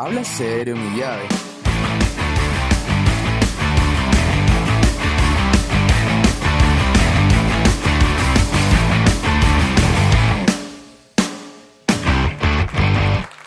Habla 0.00 0.22
serio, 0.22 0.76
mi 0.76 0.96
llave. 0.96 1.26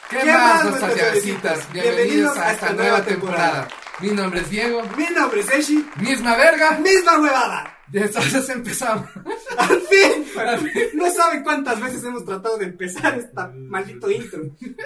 ¿Qué, 0.10 0.26
más, 0.26 0.66
nuestras 0.66 0.96
llavecitas? 0.98 1.72
Bienvenidos 1.72 2.38
a 2.38 2.52
esta 2.52 2.74
nueva 2.74 3.02
temporada. 3.02 3.70
Mi 4.02 4.10
nombre 4.10 4.42
es 4.42 4.50
Diego. 4.50 4.82
Mi 4.98 5.06
nombre 5.16 5.40
es 5.40 5.50
Eshi. 5.54 5.90
Misma 6.02 6.36
verga. 6.36 6.78
Misma 6.80 7.18
huevada. 7.22 7.78
Y 7.94 7.98
entonces 8.00 8.50
empezamos. 8.50 9.10
Al 9.58 9.82
fin. 9.84 10.26
No 10.96 11.10
saben 11.12 11.44
cuántas 11.44 11.80
veces 11.80 12.04
hemos 12.04 12.26
tratado 12.26 12.58
de 12.58 12.66
empezar 12.66 13.18
esta 13.18 13.48
maldito 13.48 14.10
intro. 14.10 14.42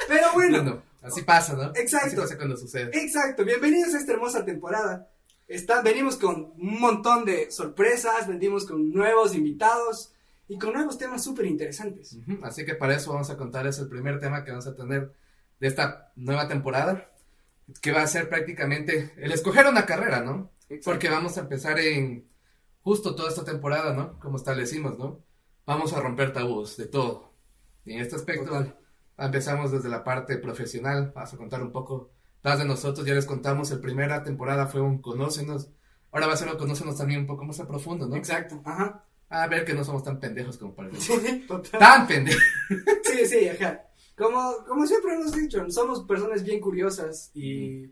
Pero 0.08 0.28
bueno. 0.34 0.64
Bueno, 0.64 0.84
así 1.06 1.22
pasa, 1.22 1.54
¿no? 1.54 1.72
Exacto. 1.76 2.08
Así 2.08 2.16
pasa 2.16 2.38
cuando 2.38 2.58
sucede. 2.58 2.92
Exacto. 2.98 3.46
Bienvenidos 3.46 3.94
a 3.94 4.00
esta 4.00 4.14
hermosa 4.14 4.44
temporada. 4.44 5.10
Está, 5.48 5.82
venimos 5.82 6.18
con 6.18 6.54
un 6.58 6.80
montón 6.80 7.26
de 7.26 7.52
sorpresas, 7.52 8.28
venimos 8.28 8.66
con 8.66 8.92
nuevos 8.92 9.36
invitados 9.36 10.14
y 10.48 10.58
con 10.58 10.74
nuevos 10.74 10.98
temas 10.98 11.24
súper 11.24 11.46
interesantes. 11.46 12.14
Ujú, 12.14 12.44
Así 12.44 12.66
que 12.66 12.76
para 12.76 12.96
eso 12.96 13.14
vamos 13.14 13.30
a 13.30 13.38
contarles 13.38 13.78
el 13.80 13.88
primer 13.88 14.20
tema 14.20 14.44
que 14.44 14.52
vamos 14.52 14.68
a 14.68 14.76
tener 14.76 15.14
de 15.60 15.68
esta 15.68 16.12
nueva 16.16 16.48
temporada, 16.48 17.08
que 17.82 17.92
va 17.92 18.02
a 18.02 18.08
ser 18.08 18.28
prácticamente 18.28 19.14
el 19.18 19.32
escoger 19.32 19.68
una 19.68 19.86
carrera, 19.86 20.22
¿no? 20.22 20.52
Porque 20.84 21.10
vamos 21.10 21.38
a 21.38 21.42
empezar 21.42 21.80
en 21.80 22.26
justo 22.82 23.16
toda 23.16 23.30
esta 23.30 23.44
temporada, 23.44 23.94
¿no? 23.94 24.20
Como 24.20 24.38
establecimos, 24.38 24.98
¿no? 24.98 25.24
Vamos 25.66 25.94
a 25.94 26.02
romper 26.02 26.34
tabús 26.34 26.78
de 26.78 26.88
todo. 26.88 27.32
Y 27.86 27.94
en 27.94 28.02
este 28.02 28.16
aspecto 28.16 28.46
Total. 28.46 28.76
Empezamos 29.18 29.72
desde 29.72 29.90
la 29.90 30.04
parte 30.04 30.38
profesional, 30.38 31.12
vamos 31.16 31.34
a 31.34 31.38
contar 31.38 31.62
un 31.62 31.72
poco 31.72 32.12
más 32.44 32.60
de 32.60 32.66
nosotros, 32.66 33.06
ya 33.06 33.14
les 33.14 33.26
contamos, 33.26 33.72
el 33.72 33.80
primera 33.80 34.24
temporada 34.24 34.68
fue 34.68 34.82
un 34.82 35.02
conócenos, 35.02 35.70
ahora 36.12 36.28
va 36.28 36.34
a 36.34 36.38
ser 36.38 36.50
un 36.50 36.58
conócenos 36.58 36.98
también 36.98 37.22
un 37.22 37.28
poco 37.28 37.44
más 37.44 37.60
a 37.60 37.68
profundo, 37.68 38.08
¿no? 38.08 38.16
Exacto. 38.16 38.62
Ajá. 38.64 39.04
A 39.30 39.48
ver 39.48 39.66
que 39.66 39.74
no 39.74 39.84
somos 39.84 40.04
tan 40.04 40.20
pendejos 40.20 40.58
como 40.58 40.76
parecemos. 40.76 41.22
Sí, 41.22 41.46
total. 41.48 41.80
Tan 41.80 42.08
pendejos. 42.08 42.42
Sí, 43.04 43.26
sí, 43.26 43.48
ajá. 43.48 43.82
Como, 44.18 44.58
como 44.68 44.86
siempre 44.86 45.14
hemos 45.14 45.32
dicho, 45.34 45.70
somos 45.70 46.04
personas 46.04 46.44
bien 46.44 46.60
curiosas 46.60 47.32
y 47.34 47.90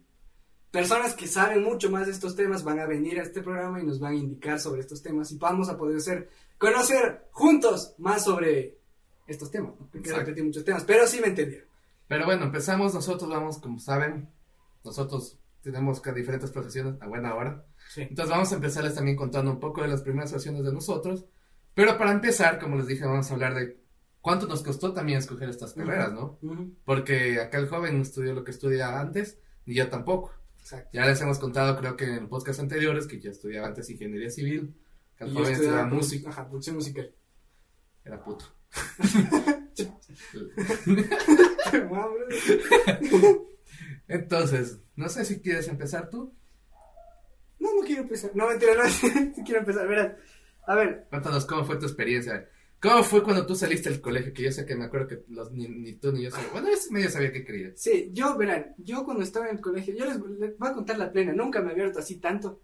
personas 0.69 1.13
que 1.13 1.27
saben 1.27 1.63
mucho 1.63 1.89
más 1.89 2.07
de 2.07 2.13
estos 2.13 2.35
temas 2.35 2.63
van 2.63 2.79
a 2.79 2.85
venir 2.85 3.19
a 3.19 3.23
este 3.23 3.41
programa 3.41 3.79
y 3.79 3.85
nos 3.85 3.99
van 3.99 4.13
a 4.13 4.17
indicar 4.17 4.59
sobre 4.59 4.81
estos 4.81 5.01
temas 5.01 5.31
y 5.31 5.37
vamos 5.37 5.69
a 5.69 5.77
poder 5.77 6.01
ser, 6.01 6.29
conocer 6.57 7.27
juntos 7.31 7.93
más 7.99 8.23
sobre 8.23 8.79
estos 9.27 9.51
temas. 9.51 9.73
¿no? 9.79 9.87
Porque 9.91 10.13
repetí 10.13 10.41
muchos 10.41 10.63
temas, 10.65 10.83
pero 10.83 11.07
sí 11.07 11.19
me 11.19 11.27
entendieron. 11.27 11.67
Pero 12.07 12.25
bueno, 12.25 12.43
empezamos, 12.43 12.93
nosotros 12.93 13.29
vamos, 13.29 13.59
como 13.59 13.79
saben, 13.79 14.29
nosotros 14.83 15.39
tenemos 15.61 16.01
diferentes 16.13 16.51
profesiones 16.51 17.01
a 17.01 17.07
buena 17.07 17.33
hora. 17.35 17.65
Sí. 17.89 18.01
Entonces 18.01 18.29
vamos 18.29 18.51
a 18.51 18.55
empezarles 18.55 18.93
también 18.95 19.15
contando 19.15 19.51
un 19.51 19.59
poco 19.59 19.81
de 19.81 19.87
las 19.87 20.01
primeras 20.01 20.31
versiones 20.31 20.63
de 20.63 20.73
nosotros. 20.73 21.25
Pero 21.73 21.97
para 21.97 22.11
empezar, 22.11 22.59
como 22.59 22.75
les 22.75 22.87
dije, 22.87 23.05
vamos 23.05 23.29
a 23.31 23.33
hablar 23.33 23.55
de 23.55 23.79
cuánto 24.21 24.47
nos 24.47 24.61
costó 24.61 24.93
también 24.93 25.19
escoger 25.19 25.49
estas 25.49 25.73
carreras, 25.73 26.11
¿no? 26.13 26.37
Ujú. 26.41 26.75
Porque 26.85 27.39
acá 27.39 27.57
el 27.57 27.67
joven 27.67 27.97
no 27.97 28.03
estudió 28.03 28.33
lo 28.33 28.43
que 28.43 28.51
estudia 28.51 28.99
antes, 28.99 29.39
ni 29.65 29.73
yo 29.73 29.87
tampoco. 29.89 30.33
Exacto. 30.59 30.89
Ya 30.93 31.05
les 31.05 31.19
hemos 31.21 31.39
contado, 31.39 31.77
creo 31.77 31.95
que 31.97 32.15
en 32.15 32.29
podcast 32.29 32.59
anteriores, 32.59 33.07
que 33.07 33.19
yo 33.19 33.31
estudiaba 33.31 33.67
antes 33.67 33.89
ingeniería 33.89 34.29
civil, 34.29 34.75
que 35.17 35.23
el 35.23 35.33
joven 35.33 35.51
estudiaba 35.53 35.77
estudiaba 35.79 35.95
música, 35.95 36.29
Ajá, 36.29 36.47
producción 36.47 36.75
musical. 36.75 37.11
era 38.05 38.23
puto. 38.23 38.45
Entonces, 44.07 44.79
no 44.95 45.09
sé 45.09 45.25
si 45.25 45.39
quieres 45.41 45.67
empezar 45.67 46.09
tú. 46.09 46.33
No, 47.59 47.73
no 47.75 47.81
quiero 47.85 48.03
empezar. 48.03 48.31
No, 48.35 48.47
mentira, 48.47 48.73
no, 48.75 48.83
quiero 49.45 49.59
empezar. 49.61 49.87
Verás. 49.87 50.13
A 50.67 50.75
ver, 50.75 51.07
Cuéntanos 51.09 51.45
cómo 51.45 51.65
fue 51.65 51.77
tu 51.77 51.85
experiencia. 51.85 52.47
¿Cómo 52.81 53.03
fue 53.03 53.23
cuando 53.23 53.45
tú 53.45 53.55
saliste 53.55 53.89
del 53.89 54.01
colegio? 54.01 54.33
Que 54.33 54.43
yo 54.43 54.51
sé 54.51 54.65
que 54.65 54.75
me 54.75 54.85
acuerdo 54.85 55.07
que 55.07 55.23
los- 55.29 55.51
ni, 55.51 55.67
ni 55.69 55.93
tú 55.93 56.11
ni 56.11 56.23
yo 56.23 56.31
sabía. 56.31 56.49
Bueno, 56.51 56.67
yo 56.69 56.75
medio 56.91 57.09
sabía 57.09 57.31
que 57.31 57.45
querías. 57.45 57.79
Sí, 57.79 58.09
yo, 58.13 58.35
verán, 58.37 58.73
yo 58.77 59.05
cuando 59.05 59.23
estaba 59.23 59.47
en 59.47 59.55
el 59.55 59.61
colegio, 59.61 59.95
yo 59.95 60.05
les, 60.05 60.19
les 60.39 60.57
voy 60.57 60.69
a 60.69 60.73
contar 60.73 60.97
la 60.97 61.11
plena, 61.11 61.31
nunca 61.31 61.61
me 61.61 61.69
he 61.69 61.73
abierto 61.73 61.99
así 61.99 62.17
tanto. 62.17 62.61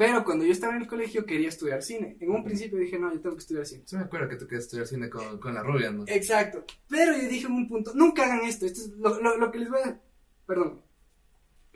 Pero 0.00 0.24
cuando 0.24 0.46
yo 0.46 0.52
estaba 0.52 0.74
en 0.74 0.80
el 0.80 0.88
colegio 0.88 1.26
quería 1.26 1.50
estudiar 1.50 1.82
cine. 1.82 2.16
En 2.20 2.30
un 2.30 2.42
principio 2.42 2.78
dije, 2.78 2.98
no, 2.98 3.12
yo 3.12 3.20
tengo 3.20 3.36
que 3.36 3.40
estudiar 3.42 3.66
cine. 3.66 3.82
Sí 3.84 3.96
me 3.96 4.04
acuerdo 4.04 4.30
que 4.30 4.36
tú 4.36 4.46
querías 4.46 4.64
estudiar 4.64 4.86
cine 4.86 5.10
con, 5.10 5.38
con 5.38 5.52
la 5.52 5.62
rubia, 5.62 5.90
¿no? 5.90 6.04
Exacto. 6.06 6.64
Pero 6.88 7.12
yo 7.14 7.28
dije 7.28 7.46
en 7.46 7.52
un 7.52 7.68
punto, 7.68 7.92
nunca 7.94 8.24
hagan 8.24 8.40
esto. 8.46 8.64
Esto 8.64 8.80
es 8.80 8.88
lo, 8.96 9.20
lo- 9.20 9.36
lo 9.36 9.50
que 9.52 9.58
les 9.58 9.68
voy 9.68 9.80
a... 9.84 10.00
Perdón. 10.46 10.80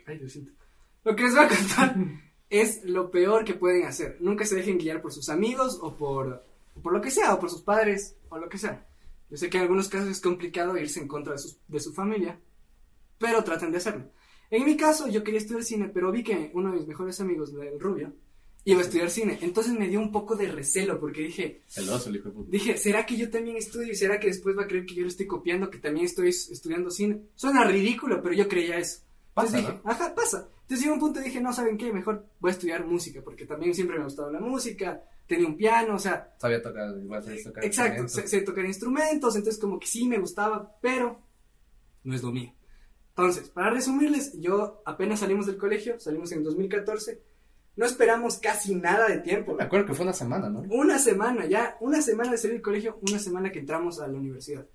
Ay, 0.07 0.17
lo 0.17 0.27
siento. 0.27 0.53
Lo 1.03 1.15
que 1.15 1.21
les 1.23 1.35
voy 1.35 1.43
a 1.45 1.47
contar 1.49 1.95
es 2.49 2.83
lo 2.85 3.11
peor 3.11 3.45
que 3.45 3.53
pueden 3.53 3.85
hacer. 3.85 4.17
Nunca 4.19 4.43
se 4.43 4.55
dejen 4.55 4.79
guiar 4.79 5.03
por 5.03 5.13
sus 5.13 5.29
amigos 5.29 5.77
o 5.83 5.95
por, 5.95 6.43
por 6.81 6.93
lo 6.93 7.01
que 7.01 7.11
sea, 7.11 7.31
o 7.35 7.39
por 7.39 7.51
sus 7.51 7.61
padres, 7.61 8.15
o 8.29 8.39
lo 8.39 8.49
que 8.49 8.57
sea. 8.57 8.87
Yo 9.29 9.37
sé 9.37 9.51
que 9.51 9.57
en 9.57 9.63
algunos 9.63 9.87
casos 9.87 10.09
es 10.09 10.19
complicado 10.19 10.75
irse 10.79 10.99
en 10.99 11.07
contra 11.07 11.33
de, 11.33 11.37
sus- 11.39 11.59
de 11.67 11.79
su 11.79 11.93
familia, 11.93 12.39
pero 13.19 13.43
traten 13.43 13.69
de 13.71 13.77
hacerlo. 13.77 14.09
En 14.51 14.65
mi 14.65 14.77
caso, 14.77 15.07
yo 15.07 15.23
quería 15.23 15.39
estudiar 15.39 15.63
cine, 15.63 15.89
pero 15.93 16.11
vi 16.11 16.23
que 16.23 16.51
uno 16.53 16.71
de 16.71 16.77
mis 16.79 16.87
mejores 16.87 17.19
amigos, 17.21 17.51
el 17.53 17.79
rubio, 17.79 18.13
iba 18.63 18.79
a 18.79 18.83
estudiar 18.83 19.09
cine. 19.09 19.37
Entonces 19.41 19.73
me 19.73 19.87
dio 19.87 19.99
un 19.99 20.11
poco 20.11 20.35
de 20.35 20.47
recelo 20.51 20.99
porque 20.99 21.21
dije, 21.21 21.61
Celoso, 21.67 22.09
el 22.09 22.15
hijo 22.17 22.29
de 22.29 22.35
puta. 22.35 22.49
Dije, 22.51 22.77
¿será 22.77 23.05
que 23.05 23.15
yo 23.17 23.29
también 23.29 23.57
estudio 23.57 23.91
y 23.91 23.95
será 23.95 24.19
que 24.19 24.27
después 24.27 24.57
va 24.57 24.63
a 24.63 24.67
creer 24.67 24.85
que 24.85 24.95
yo 24.95 25.01
le 25.03 25.09
estoy 25.09 25.27
copiando, 25.27 25.69
que 25.69 25.77
también 25.79 26.05
estoy 26.05 26.29
es- 26.29 26.49
estudiando 26.49 26.89
cine? 26.89 27.21
Suena 27.35 27.63
ridículo, 27.63 28.21
pero 28.23 28.33
yo 28.33 28.47
creía 28.47 28.77
eso. 28.77 29.01
Pasa, 29.33 29.57
Entonces 29.57 29.75
dije, 29.75 29.81
ajá, 29.89 30.15
pasa. 30.15 30.47
Entonces 30.61 30.81
llegó 30.81 30.93
un 30.95 30.99
punto 30.99 31.19
y 31.19 31.23
dije, 31.25 31.41
no, 31.41 31.53
¿saben 31.53 31.77
qué? 31.77 31.91
Mejor 31.93 32.25
voy 32.39 32.49
a 32.49 32.53
estudiar 32.53 32.85
música, 32.85 33.21
porque 33.23 33.45
también 33.45 33.75
siempre 33.75 33.97
me 33.97 34.01
ha 34.01 34.05
gustado 34.05 34.31
la 34.31 34.39
música, 34.39 35.03
tenía 35.27 35.45
un 35.47 35.57
piano, 35.57 35.95
o 35.95 35.99
sea, 35.99 36.33
Sabía 36.39 36.61
tocar, 36.61 36.97
igual 36.97 37.21
sabías 37.23 37.43
tocar 37.43 37.65
exacto, 37.65 38.07
sé 38.07 38.41
tocar 38.41 38.65
instrumentos, 38.65 39.35
entonces 39.35 39.61
como 39.61 39.77
que 39.79 39.85
sí 39.87 40.07
me 40.07 40.17
gustaba, 40.17 40.75
pero 40.81 41.19
no 42.03 42.15
es 42.15 42.23
lo 42.23 42.31
mío. 42.31 42.51
Entonces, 43.17 43.49
para 43.49 43.69
resumirles, 43.69 44.33
yo 44.41 44.81
apenas 44.85 45.21
salimos 45.21 45.45
del 45.45 45.57
colegio, 45.57 45.97
salimos 46.01 46.33
en 46.33 46.43
2014, 46.43 47.21
no 47.77 47.85
esperamos 47.85 48.39
casi 48.39 48.75
nada 48.75 49.07
de 49.07 49.19
tiempo. 49.19 49.55
Me 49.55 49.63
acuerdo 49.63 49.85
que 49.85 49.93
fue 49.93 50.03
una 50.03 50.13
semana, 50.13 50.49
¿no? 50.49 50.65
Una 50.69 50.99
semana, 50.99 51.45
ya, 51.45 51.77
una 51.79 52.01
semana 52.01 52.31
de 52.31 52.37
salir 52.37 52.55
del 52.55 52.61
colegio, 52.61 52.99
una 53.07 53.17
semana 53.17 53.53
que 53.53 53.59
entramos 53.59 54.01
a 54.01 54.07
la 54.07 54.17
universidad. 54.17 54.65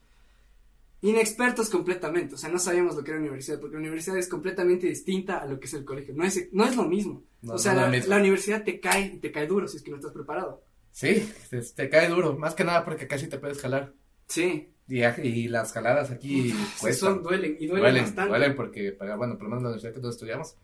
Inexpertos 1.02 1.68
completamente, 1.68 2.34
o 2.34 2.38
sea, 2.38 2.48
no 2.48 2.58
sabíamos 2.58 2.96
lo 2.96 3.04
que 3.04 3.10
era 3.10 3.20
universidad, 3.20 3.60
porque 3.60 3.76
la 3.76 3.80
universidad 3.80 4.16
es 4.16 4.28
completamente 4.28 4.86
distinta 4.86 5.38
a 5.38 5.46
lo 5.46 5.60
que 5.60 5.66
es 5.66 5.74
el 5.74 5.84
colegio, 5.84 6.14
no 6.14 6.24
es, 6.24 6.48
no 6.52 6.64
es 6.64 6.76
lo 6.76 6.84
mismo. 6.84 7.22
No, 7.42 7.54
o 7.54 7.58
sea, 7.58 7.74
no 7.74 7.80
la, 7.80 7.86
lo 7.86 7.92
mismo. 7.92 8.08
la 8.08 8.20
universidad 8.20 8.64
te 8.64 8.80
cae 8.80 9.12
y 9.14 9.18
te 9.18 9.32
cae 9.32 9.46
duro 9.46 9.68
si 9.68 9.76
es 9.76 9.82
que 9.82 9.90
no 9.90 9.96
estás 9.96 10.12
preparado. 10.12 10.62
Sí, 10.92 11.30
te, 11.50 11.60
te 11.60 11.88
cae 11.90 12.08
duro. 12.08 12.36
Más 12.38 12.54
que 12.54 12.64
nada 12.64 12.84
porque 12.84 13.06
casi 13.06 13.28
te 13.28 13.38
puedes 13.38 13.60
jalar. 13.60 13.92
Sí, 14.30 14.72
Y, 14.88 15.02
y 15.22 15.48
las 15.48 15.72
jaladas 15.72 16.10
aquí 16.10 16.52
sí 16.76 16.92
son, 16.94 17.22
duelen, 17.22 17.56
y 17.60 17.66
duelen, 17.66 17.82
duelen, 17.82 18.04
bastante. 18.04 18.28
duelen 18.30 18.54
porque, 18.56 18.96
bueno, 19.16 19.34
por 19.34 19.42
lo 19.44 19.48
menos 19.50 19.62
la 19.62 19.68
universidad 19.68 19.90
que 19.92 19.98
nosotros 19.98 20.14
estudiamos 20.16 20.56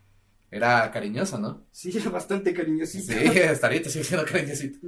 era 0.51 0.91
cariñosa, 0.91 1.39
¿no? 1.39 1.67
Sí, 1.73 1.97
era 1.97 2.11
bastante 2.11 2.55
cariñosito. 2.55 3.13
Sí, 3.13 3.19
ahorita 3.63 3.91
sigue 3.91 4.05
siendo 4.05 4.25
cariñosito. 4.27 4.79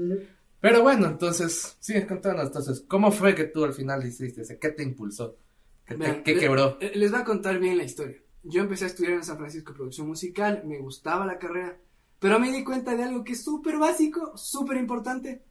Pero 0.61 0.83
bueno, 0.83 1.07
entonces, 1.07 1.77
sí, 1.79 2.01
contanos, 2.03 2.47
entonces, 2.47 2.85
¿cómo 2.89 3.13
fue 3.13 3.35
que 3.35 3.45
tú 3.45 3.65
al 3.65 3.75
final 3.75 4.05
hiciste? 4.07 4.43
ese? 4.43 4.59
¿Qué 4.59 4.71
te 4.71 4.83
impulsó? 4.83 5.37
¿Qué, 5.85 5.95
Vean, 5.95 6.23
quebró? 6.23 6.79
eh, 6.81 6.93
Les 6.97 7.11
voy 7.11 7.21
a 7.21 7.25
contar 7.25 7.59
bien 7.61 7.77
la 7.79 7.85
historia. 7.85 8.17
Yo 8.43 8.63
empecé 8.63 8.85
a 8.85 8.89
estudiar 8.89 9.13
en 9.15 9.25
San 9.25 9.37
Francisco 9.39 9.73
producción 9.75 10.07
musical, 10.09 10.63
me 10.65 10.79
gustaba 10.79 11.27
la 11.27 11.39
carrera, 11.39 11.77
pero 12.19 12.39
me 12.41 12.51
di 12.53 12.65
cuenta 12.65 12.97
de 12.97 13.05
algo 13.05 13.23
que 13.25 13.33
es 13.33 13.43
súper 13.45 13.79
básico, 13.79 14.37
súper 14.37 14.77
importante. 14.79 15.43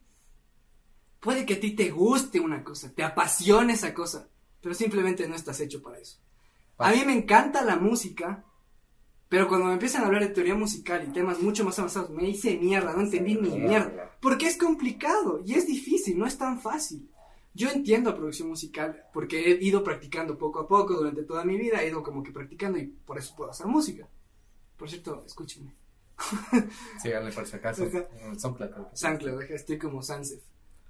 Puede 1.20 1.44
que 1.44 1.54
a 1.54 1.60
ti 1.60 1.72
te 1.72 1.90
guste 1.90 2.38
una 2.40 2.62
cosa, 2.62 2.92
te 2.94 3.02
apasione 3.02 3.72
esa 3.72 3.92
cosa, 3.92 4.28
pero 4.60 4.74
simplemente 4.74 5.28
no 5.28 5.34
estás 5.34 5.60
hecho 5.60 5.82
para 5.82 5.98
eso. 5.98 6.18
A 6.78 6.92
mí 6.92 7.02
me 7.04 7.12
encanta 7.12 7.64
la 7.64 7.76
música, 7.76 8.44
pero 9.28 9.48
cuando 9.48 9.66
me 9.66 9.72
empiezan 9.72 10.02
a 10.02 10.06
hablar 10.06 10.22
de 10.22 10.28
teoría 10.28 10.54
musical 10.54 11.04
y 11.06 11.12
temas 11.12 11.40
mucho 11.40 11.64
más 11.64 11.78
avanzados, 11.78 12.10
me 12.10 12.28
hice 12.28 12.56
mierda, 12.56 12.92
no 12.94 13.00
entendí 13.00 13.34
ni 13.34 13.50
mierda. 13.58 14.16
Porque 14.20 14.46
es 14.46 14.56
complicado 14.56 15.42
y 15.44 15.54
es 15.54 15.66
difícil, 15.66 16.18
no 16.18 16.26
es 16.26 16.38
tan 16.38 16.60
fácil. 16.60 17.10
Yo 17.52 17.68
entiendo 17.70 18.14
producción 18.14 18.48
musical 18.48 19.04
porque 19.12 19.50
he 19.50 19.64
ido 19.64 19.82
practicando 19.82 20.38
poco 20.38 20.60
a 20.60 20.68
poco 20.68 20.94
durante 20.94 21.24
toda 21.24 21.44
mi 21.44 21.58
vida, 21.58 21.82
he 21.82 21.88
ido 21.88 22.04
como 22.04 22.22
que 22.22 22.30
practicando 22.30 22.78
y 22.78 22.86
por 22.86 23.18
eso 23.18 23.34
puedo 23.34 23.50
hacer 23.50 23.66
música. 23.66 24.06
Por 24.76 24.88
cierto, 24.88 25.24
escúchenme. 25.26 25.74
Síganle 27.02 27.32
por 27.32 27.46
si 27.46 27.56
acaso. 27.56 27.88
SoundCloud, 28.36 28.70
que. 28.70 28.96
SoundCloud, 28.96 29.42
estoy 29.50 29.78
como 29.78 30.02
Sansef. 30.02 30.42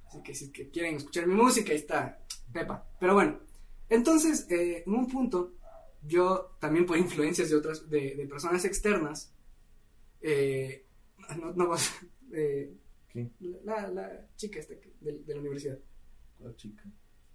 Así 0.08 0.22
que 0.22 0.34
si 0.34 0.50
que 0.50 0.70
quieren 0.70 0.96
escuchar 0.96 1.26
mi 1.26 1.34
música, 1.34 1.70
ahí 1.72 1.78
está 1.78 2.18
Pepa. 2.52 2.86
Pero 2.98 3.14
bueno, 3.14 3.38
entonces, 3.90 4.46
eh, 4.50 4.82
en 4.86 4.94
un 4.94 5.06
punto, 5.06 5.52
yo 6.02 6.56
también 6.58 6.86
por 6.86 6.96
influencias 6.96 7.50
de 7.50 7.56
otras, 7.56 7.88
de, 7.90 8.14
de 8.14 8.26
personas 8.26 8.64
externas, 8.64 9.32
eh, 10.22 10.86
no, 11.38 11.52
no 11.52 11.68
vas, 11.68 11.92
eh, 12.32 12.72
la, 13.64 13.88
la 13.88 14.26
chica 14.36 14.58
esta 14.60 14.74
de, 15.00 15.18
de 15.20 15.34
la 15.34 15.40
universidad, 15.40 15.78
¿Cuál 16.38 16.56
chica? 16.56 16.84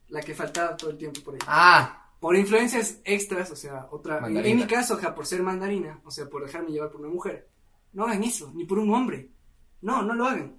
la 0.09 0.21
que 0.21 0.33
faltaba 0.33 0.75
todo 0.75 0.89
el 0.91 0.97
tiempo 0.97 1.21
por 1.21 1.35
ahí. 1.35 1.39
Ah, 1.47 2.11
por 2.19 2.35
influencias 2.35 2.99
extras, 3.03 3.51
o 3.51 3.55
sea, 3.55 3.87
otra, 3.91 4.17
en, 4.17 4.21
Mandarina. 4.23 4.51
en 4.51 4.57
mi 4.57 4.65
caso, 4.67 4.97
ja, 4.97 5.13
por 5.13 5.25
ser 5.25 5.43
mandarina, 5.43 6.01
o 6.05 6.11
sea, 6.11 6.29
por 6.29 6.45
dejarme 6.45 6.71
llevar 6.71 6.89
por 6.89 7.01
una 7.01 7.09
mujer, 7.09 7.49
no 7.93 8.05
hagan 8.05 8.23
eso, 8.23 8.51
ni 8.55 8.65
por 8.65 8.79
un 8.79 8.93
hombre, 8.93 9.29
no, 9.81 10.01
no 10.03 10.13
lo 10.15 10.25
hagan. 10.25 10.57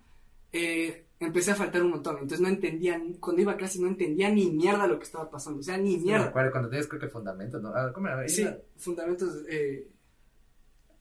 Eh, 0.52 1.03
empecé 1.34 1.50
a 1.50 1.56
faltar 1.56 1.82
un 1.82 1.90
montón, 1.90 2.14
entonces 2.14 2.40
no 2.40 2.46
entendía, 2.46 3.02
cuando 3.18 3.42
iba 3.42 3.50
a 3.50 3.56
clase 3.56 3.80
no 3.80 3.88
entendía 3.88 4.30
ni 4.30 4.52
mierda 4.52 4.86
lo 4.86 4.98
que 4.98 5.04
estaba 5.04 5.28
pasando, 5.28 5.58
o 5.58 5.62
sea, 5.64 5.76
ni 5.76 5.96
mierda. 5.96 6.26
acuerdo 6.26 6.52
cuando 6.52 6.68
tienes 6.68 6.86
creo 6.86 7.00
que 7.00 7.08
fundamentos, 7.08 7.60
¿no? 7.60 7.70
Ah, 7.74 7.90
¿Cómo 7.92 8.06
era? 8.06 8.28
Sí, 8.28 8.42
Era 8.42 8.56
fundamentos, 8.76 9.42
eh, 9.48 9.90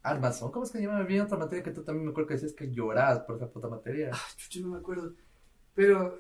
Armazón, 0.02 0.52
¿cómo 0.52 0.66
es 0.66 0.72
que 0.72 0.80
se 0.80 0.86
llama? 0.86 0.98
Había 0.98 1.24
otra 1.24 1.38
materia 1.38 1.64
que 1.64 1.70
tú 1.70 1.84
también 1.84 2.06
me 2.06 2.12
acuerdo 2.12 2.30
que 2.30 2.34
decías 2.34 2.54
que 2.54 2.72
llorabas 2.72 3.20
por 3.20 3.36
esa 3.36 3.48
puta 3.48 3.68
materia. 3.68 4.10
ah, 4.12 4.18
chucha, 4.36 4.60
no 4.62 4.70
me 4.70 4.80
acuerdo, 4.80 5.14
pero, 5.76 6.18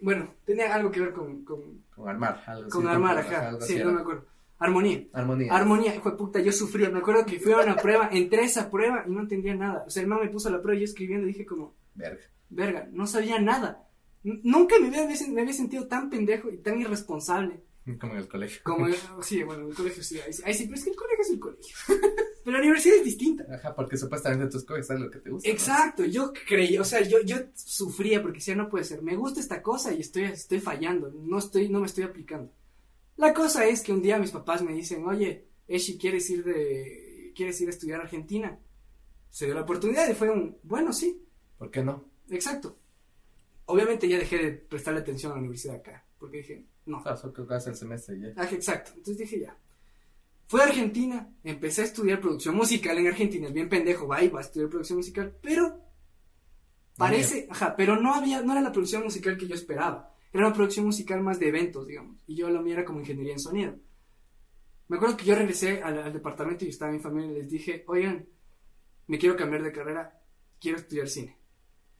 bueno, 0.00 0.32
tenía 0.44 0.72
algo 0.72 0.92
que 0.92 1.00
ver 1.00 1.12
con, 1.12 1.44
con, 1.44 1.82
Con 1.92 2.08
armar, 2.08 2.40
algo 2.46 2.70
con 2.70 2.86
así, 2.86 2.94
armar, 2.94 3.18
ajá, 3.18 3.48
algo 3.48 3.60
sí, 3.62 3.74
no 3.74 3.80
era. 3.80 3.90
me 3.90 4.00
acuerdo, 4.02 4.24
armonía. 4.60 5.06
Armonía. 5.12 5.52
Armonía, 5.52 5.96
hijo 5.96 6.08
de 6.12 6.16
puta, 6.16 6.38
yo 6.38 6.52
sufría. 6.52 6.88
Me 6.88 7.00
acuerdo 7.00 7.26
que 7.26 7.40
fui 7.40 7.50
a 7.52 7.58
una 7.58 7.74
prueba, 7.74 8.10
entré 8.12 8.42
a 8.42 8.44
esa 8.44 8.70
prueba 8.70 9.02
y 9.08 9.10
no 9.10 9.22
entendía 9.22 9.56
nada. 9.56 9.82
O 9.88 9.90
sea, 9.90 10.04
el 10.04 10.08
man 10.08 10.20
me 10.20 10.28
puso 10.28 10.50
la 10.50 10.62
prueba 10.62 10.76
y 10.76 10.82
yo 10.82 10.84
escribiendo 10.84 11.26
y 11.26 11.32
dije 11.32 11.44
como, 11.44 11.79
Verga. 11.94 12.22
verga, 12.48 12.88
no 12.92 13.06
sabía 13.06 13.38
nada. 13.40 13.86
Nunca 14.22 14.76
me 14.80 14.88
había, 14.88 15.06
me 15.28 15.40
había 15.40 15.52
sentido 15.54 15.86
tan 15.88 16.10
pendejo 16.10 16.50
y 16.50 16.58
tan 16.58 16.78
irresponsable 16.80 17.62
Como 17.98 18.12
en 18.12 18.18
el 18.20 18.28
colegio. 18.28 18.60
como, 18.62 18.86
sí, 19.22 19.42
bueno, 19.42 19.62
en 19.64 19.70
el 19.70 19.74
colegio 19.74 20.02
sí, 20.02 20.18
ahí, 20.20 20.32
sí- 20.32 20.42
ahí 20.44 20.54
sí, 20.54 20.64
pero 20.64 20.76
es 20.76 20.84
que 20.84 20.90
el 20.90 20.96
colegio 20.96 21.22
es 21.22 21.30
el 21.30 21.38
colegio. 21.40 21.76
Pero 22.42 22.56
la 22.56 22.62
universidad 22.62 22.96
es 22.96 23.04
distinta. 23.04 23.44
Ajá, 23.54 23.74
porque 23.74 23.98
supuestamente 23.98 24.48
tú 24.48 24.56
escoges 24.56 24.90
algo 24.90 25.10
que 25.10 25.18
te 25.18 25.28
gusta. 25.28 25.46
¿no? 25.46 25.52
Exacto, 25.54 26.04
yo 26.06 26.32
creí, 26.48 26.78
o 26.78 26.84
sea, 26.84 27.02
yo, 27.02 27.20
yo 27.20 27.36
sufría 27.54 28.22
porque 28.22 28.38
decía, 28.38 28.56
no 28.56 28.70
puede 28.70 28.84
ser, 28.84 29.02
me 29.02 29.14
gusta 29.14 29.40
esta 29.40 29.60
cosa 29.62 29.92
y 29.92 30.00
estoy, 30.00 30.22
estoy 30.24 30.58
fallando, 30.58 31.10
no, 31.10 31.36
estoy, 31.38 31.68
no 31.68 31.80
me 31.80 31.86
estoy 31.86 32.04
aplicando. 32.04 32.50
La 33.18 33.34
cosa 33.34 33.66
es 33.66 33.82
que 33.82 33.92
un 33.92 34.00
día 34.00 34.18
mis 34.18 34.30
papás 34.30 34.62
me 34.62 34.72
dicen, 34.72 35.04
oye, 35.04 35.48
Eshi, 35.68 35.98
¿quieres 35.98 36.30
ir, 36.30 36.42
de, 36.42 37.30
¿quieres 37.36 37.60
ir 37.60 37.68
a 37.68 37.72
estudiar 37.72 38.00
a 38.00 38.04
Argentina? 38.04 38.58
Se 39.28 39.44
dio 39.44 39.54
la 39.54 39.60
oportunidad 39.62 40.08
y 40.08 40.14
fue 40.14 40.30
un, 40.30 40.56
bueno, 40.62 40.94
sí, 40.94 41.22
¿Por 41.60 41.70
qué 41.70 41.84
no? 41.84 42.02
exacto. 42.30 42.74
Obviamente 43.66 44.08
ya 44.08 44.16
dejé 44.18 44.38
de 44.38 44.52
prestarle 44.52 45.00
atención 45.00 45.30
a 45.30 45.34
la 45.34 45.40
universidad 45.40 45.76
acá, 45.76 46.06
porque 46.18 46.38
dije, 46.38 46.64
no, 46.86 47.02
Ah, 47.04 47.14
solo 47.18 47.34
que 47.34 47.42
el 47.42 47.76
semestre 47.76 48.16
y 48.16 48.20
ya. 48.22 48.32
Ah, 48.34 48.48
exacto. 48.50 48.92
Entonces 48.96 49.18
dije 49.18 49.40
ya. 49.40 49.54
Fui 50.46 50.58
a 50.62 50.64
Argentina, 50.64 51.30
empecé 51.44 51.82
a 51.82 51.84
estudiar 51.84 52.18
producción 52.18 52.56
musical 52.56 52.96
en 52.96 53.08
Argentina, 53.08 53.50
bien 53.50 53.68
pendejo, 53.68 54.08
va 54.08 54.24
y 54.24 54.28
va 54.28 54.38
a 54.38 54.42
estudiar 54.42 54.70
producción 54.70 54.96
musical, 55.00 55.36
pero 55.42 55.84
parece, 56.96 57.46
ajá, 57.50 57.76
pero 57.76 58.00
no 58.00 58.14
había, 58.14 58.40
no 58.40 58.52
era 58.52 58.62
la 58.62 58.72
producción 58.72 59.04
musical 59.04 59.36
que 59.36 59.46
yo 59.46 59.54
esperaba, 59.54 60.14
era 60.32 60.46
una 60.46 60.56
producción 60.56 60.86
musical 60.86 61.20
más 61.20 61.38
de 61.38 61.48
eventos, 61.48 61.86
digamos, 61.86 62.24
y 62.26 62.36
yo 62.36 62.48
la 62.48 62.62
mía 62.62 62.72
era 62.76 62.84
como 62.86 63.00
ingeniería 63.00 63.34
en 63.34 63.38
sonido. 63.38 63.76
Me 64.88 64.96
acuerdo 64.96 65.18
que 65.18 65.26
yo 65.26 65.34
regresé 65.34 65.82
al, 65.82 65.98
al 65.98 66.12
departamento 66.12 66.64
y 66.64 66.68
estaba 66.70 66.90
mi 66.90 67.00
familia 67.00 67.30
y 67.32 67.34
les 67.34 67.50
dije, 67.50 67.84
oigan, 67.86 68.26
me 69.08 69.18
quiero 69.18 69.36
cambiar 69.36 69.62
de 69.62 69.72
carrera, 69.72 70.20
quiero 70.58 70.78
estudiar 70.78 71.06
cine. 71.06 71.39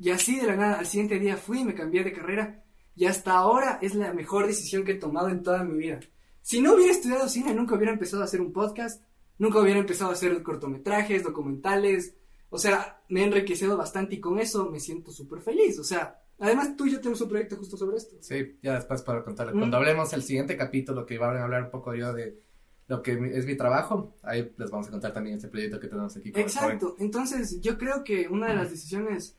Y 0.00 0.10
así 0.10 0.40
de 0.40 0.46
la 0.46 0.56
nada, 0.56 0.78
al 0.78 0.86
siguiente 0.86 1.18
día 1.18 1.36
fui 1.36 1.60
y 1.60 1.64
me 1.64 1.74
cambié 1.74 2.02
de 2.02 2.12
carrera 2.12 2.64
y 2.96 3.04
hasta 3.04 3.34
ahora 3.34 3.78
es 3.82 3.94
la 3.94 4.14
mejor 4.14 4.46
decisión 4.46 4.82
que 4.82 4.92
he 4.92 4.98
tomado 4.98 5.28
en 5.28 5.42
toda 5.42 5.62
mi 5.62 5.76
vida. 5.78 6.00
Si 6.40 6.60
no 6.62 6.74
hubiera 6.74 6.92
estudiado 6.92 7.28
cine, 7.28 7.54
nunca 7.54 7.74
hubiera 7.74 7.92
empezado 7.92 8.22
a 8.22 8.24
hacer 8.24 8.40
un 8.40 8.50
podcast, 8.50 9.02
nunca 9.38 9.60
hubiera 9.60 9.78
empezado 9.78 10.10
a 10.10 10.14
hacer 10.14 10.42
cortometrajes, 10.42 11.22
documentales. 11.22 12.14
O 12.48 12.58
sea, 12.58 13.02
me 13.10 13.20
he 13.20 13.24
enriquecido 13.24 13.76
bastante 13.76 14.14
y 14.14 14.20
con 14.20 14.38
eso 14.38 14.70
me 14.70 14.80
siento 14.80 15.12
súper 15.12 15.42
feliz. 15.42 15.78
O 15.78 15.84
sea, 15.84 16.18
además 16.38 16.74
tú 16.76 16.86
y 16.86 16.92
yo 16.92 16.98
tenemos 16.98 17.20
un 17.20 17.28
proyecto 17.28 17.56
justo 17.56 17.76
sobre 17.76 17.98
esto. 17.98 18.16
Sí, 18.20 18.58
ya 18.62 18.76
después 18.76 19.02
para 19.02 19.22
contarles. 19.22 19.54
Mm. 19.54 19.58
Cuando 19.58 19.76
hablemos 19.76 20.12
el 20.14 20.22
siguiente 20.22 20.56
capítulo, 20.56 21.04
que 21.04 21.18
van 21.18 21.36
a 21.36 21.44
hablar 21.44 21.64
un 21.64 21.70
poco 21.70 21.94
yo 21.94 22.14
de 22.14 22.40
lo 22.88 23.02
que 23.02 23.12
es 23.34 23.46
mi 23.46 23.56
trabajo, 23.56 24.16
ahí 24.22 24.50
les 24.56 24.70
vamos 24.70 24.88
a 24.88 24.90
contar 24.90 25.12
también 25.12 25.36
este 25.36 25.48
proyecto 25.48 25.78
que 25.78 25.88
tenemos 25.88 26.16
aquí. 26.16 26.32
con. 26.32 26.40
Exacto. 26.40 26.96
Entonces, 26.98 27.60
yo 27.60 27.78
creo 27.78 28.02
que 28.02 28.28
una 28.28 28.48
de 28.48 28.56
las 28.56 28.70
decisiones, 28.70 29.36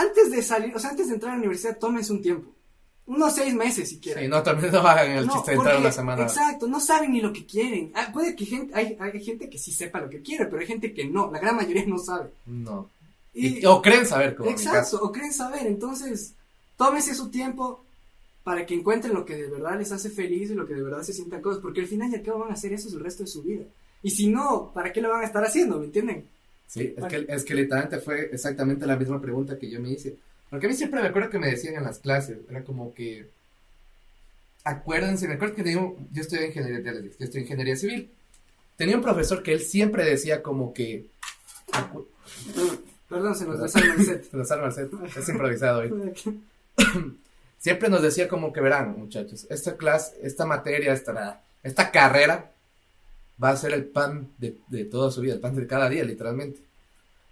antes 0.00 0.30
de 0.30 0.42
salir, 0.42 0.74
o 0.74 0.78
sea, 0.78 0.90
antes 0.90 1.08
de 1.08 1.14
entrar 1.14 1.32
a 1.32 1.34
la 1.34 1.40
universidad, 1.40 1.78
tómense 1.78 2.12
un 2.12 2.22
tiempo. 2.22 2.50
Unos 3.06 3.34
seis 3.34 3.52
meses 3.54 3.88
si 3.88 3.98
quieren. 3.98 4.24
Sí, 4.24 4.28
no, 4.30 4.40
también 4.42 4.72
no 4.72 4.78
hagan 4.80 5.10
el 5.10 5.26
No, 5.26 5.32
chiste 5.32 5.50
de 5.50 5.56
entrar 5.56 5.78
una 5.78 5.90
semana. 5.90 6.22
Exacto, 6.22 6.68
no 6.68 6.78
saben 6.80 7.10
ni 7.12 7.20
lo 7.20 7.32
que 7.32 7.44
quieren. 7.44 7.90
Ah, 7.94 8.08
puede 8.12 8.36
que 8.36 8.44
gente, 8.46 8.72
hay, 8.74 8.96
hay 9.00 9.24
gente 9.24 9.50
que 9.50 9.58
sí 9.58 9.72
sepa 9.72 10.00
lo 10.00 10.08
que 10.08 10.22
quiere, 10.22 10.46
pero 10.46 10.60
hay 10.60 10.66
gente 10.68 10.94
que 10.94 11.04
no. 11.06 11.28
La 11.30 11.40
gran 11.40 11.56
mayoría 11.56 11.84
no 11.86 11.98
sabe. 11.98 12.30
No. 12.46 12.88
Y, 13.34 13.58
Y- 13.60 13.66
o 13.66 13.82
creen 13.82 14.06
saber, 14.06 14.36
como 14.36 14.48
exacto, 14.50 15.00
o 15.02 15.10
creen 15.10 15.32
saber. 15.32 15.66
Entonces, 15.66 16.34
tómese 16.76 17.14
su 17.16 17.30
tiempo 17.30 17.84
para 18.44 18.64
que 18.64 18.74
encuentren 18.74 19.12
lo 19.12 19.24
que 19.24 19.34
de 19.36 19.48
verdad 19.48 19.76
les 19.78 19.90
hace 19.90 20.08
feliz 20.10 20.50
y 20.50 20.54
lo 20.54 20.66
que 20.66 20.74
de 20.74 20.82
verdad 20.82 21.02
se 21.02 21.12
sientan 21.12 21.42
cosas. 21.42 21.60
Porque 21.60 21.80
al 21.80 21.86
final 21.88 22.10
y 22.10 22.14
al 22.14 22.22
cabo 22.22 22.40
van 22.40 22.50
a 22.50 22.54
hacer 22.54 22.72
eso 22.72 22.88
el 22.90 23.00
resto 23.00 23.24
de 23.24 23.28
su 23.28 23.42
vida. 23.42 23.64
Y 24.04 24.10
si 24.10 24.28
no, 24.28 24.70
¿para 24.72 24.92
qué 24.92 25.00
lo 25.00 25.08
van 25.10 25.22
a 25.22 25.26
estar 25.26 25.44
haciendo? 25.44 25.78
¿Me 25.80 25.86
entienden? 25.86 26.28
Sí, 26.72 26.94
es 26.96 27.04
que, 27.06 27.26
es 27.28 27.44
que 27.44 27.54
literalmente 27.56 27.98
fue 27.98 28.30
exactamente 28.32 28.86
la 28.86 28.94
misma 28.96 29.20
pregunta 29.20 29.58
que 29.58 29.68
yo 29.68 29.80
me 29.80 29.90
hice. 29.90 30.14
Porque 30.48 30.66
a 30.66 30.68
mí 30.68 30.76
siempre 30.76 31.00
me 31.02 31.08
acuerdo 31.08 31.28
que 31.28 31.38
me 31.40 31.48
decían 31.50 31.74
en 31.74 31.82
las 31.82 31.98
clases, 31.98 32.38
era 32.48 32.62
como 32.62 32.94
que, 32.94 33.28
acuérdense, 34.64 35.26
me 35.26 35.34
acuerdo 35.34 35.56
que 35.56 35.62
tenía 35.64 35.78
un- 35.80 36.08
yo 36.12 36.20
estudié 36.22 36.46
ingeniería, 36.46 36.80
ya 36.80 36.92
les 36.92 37.02
dije, 37.04 37.16
yo 37.18 37.24
estudié 37.24 37.42
ingeniería 37.42 37.76
civil. 37.76 38.10
Tenía 38.76 38.96
un 38.96 39.02
profesor 39.02 39.42
que 39.42 39.52
él 39.52 39.60
siempre 39.60 40.04
decía 40.04 40.42
como 40.42 40.72
que, 40.72 41.06
acu- 41.72 42.06
Perdón, 43.08 43.34
se 43.34 43.46
nos 43.46 43.60
desarma 43.60 43.94
el 43.94 44.04
set. 44.06 44.22
se 44.30 44.36
nos 44.36 44.50
arma 44.52 44.66
el 44.68 44.72
set, 44.72 44.90
es 45.16 45.28
improvisado 45.28 45.80
hoy. 45.80 46.12
Siempre 47.58 47.88
nos 47.90 48.00
decía 48.02 48.26
como 48.28 48.52
que 48.54 48.60
verán, 48.62 48.96
muchachos, 48.96 49.46
esta 49.50 49.76
clase, 49.76 50.16
esta 50.22 50.46
materia, 50.46 50.92
esta, 50.94 51.42
esta 51.62 51.90
carrera 51.90 52.50
va 53.42 53.50
a 53.50 53.56
ser 53.56 53.72
el 53.72 53.84
pan 53.84 54.28
de, 54.38 54.56
de 54.68 54.84
toda 54.84 55.10
su 55.10 55.20
vida, 55.20 55.34
el 55.34 55.40
pan 55.40 55.54
de 55.56 55.66
cada 55.66 55.88
día, 55.88 56.04
literalmente. 56.04 56.60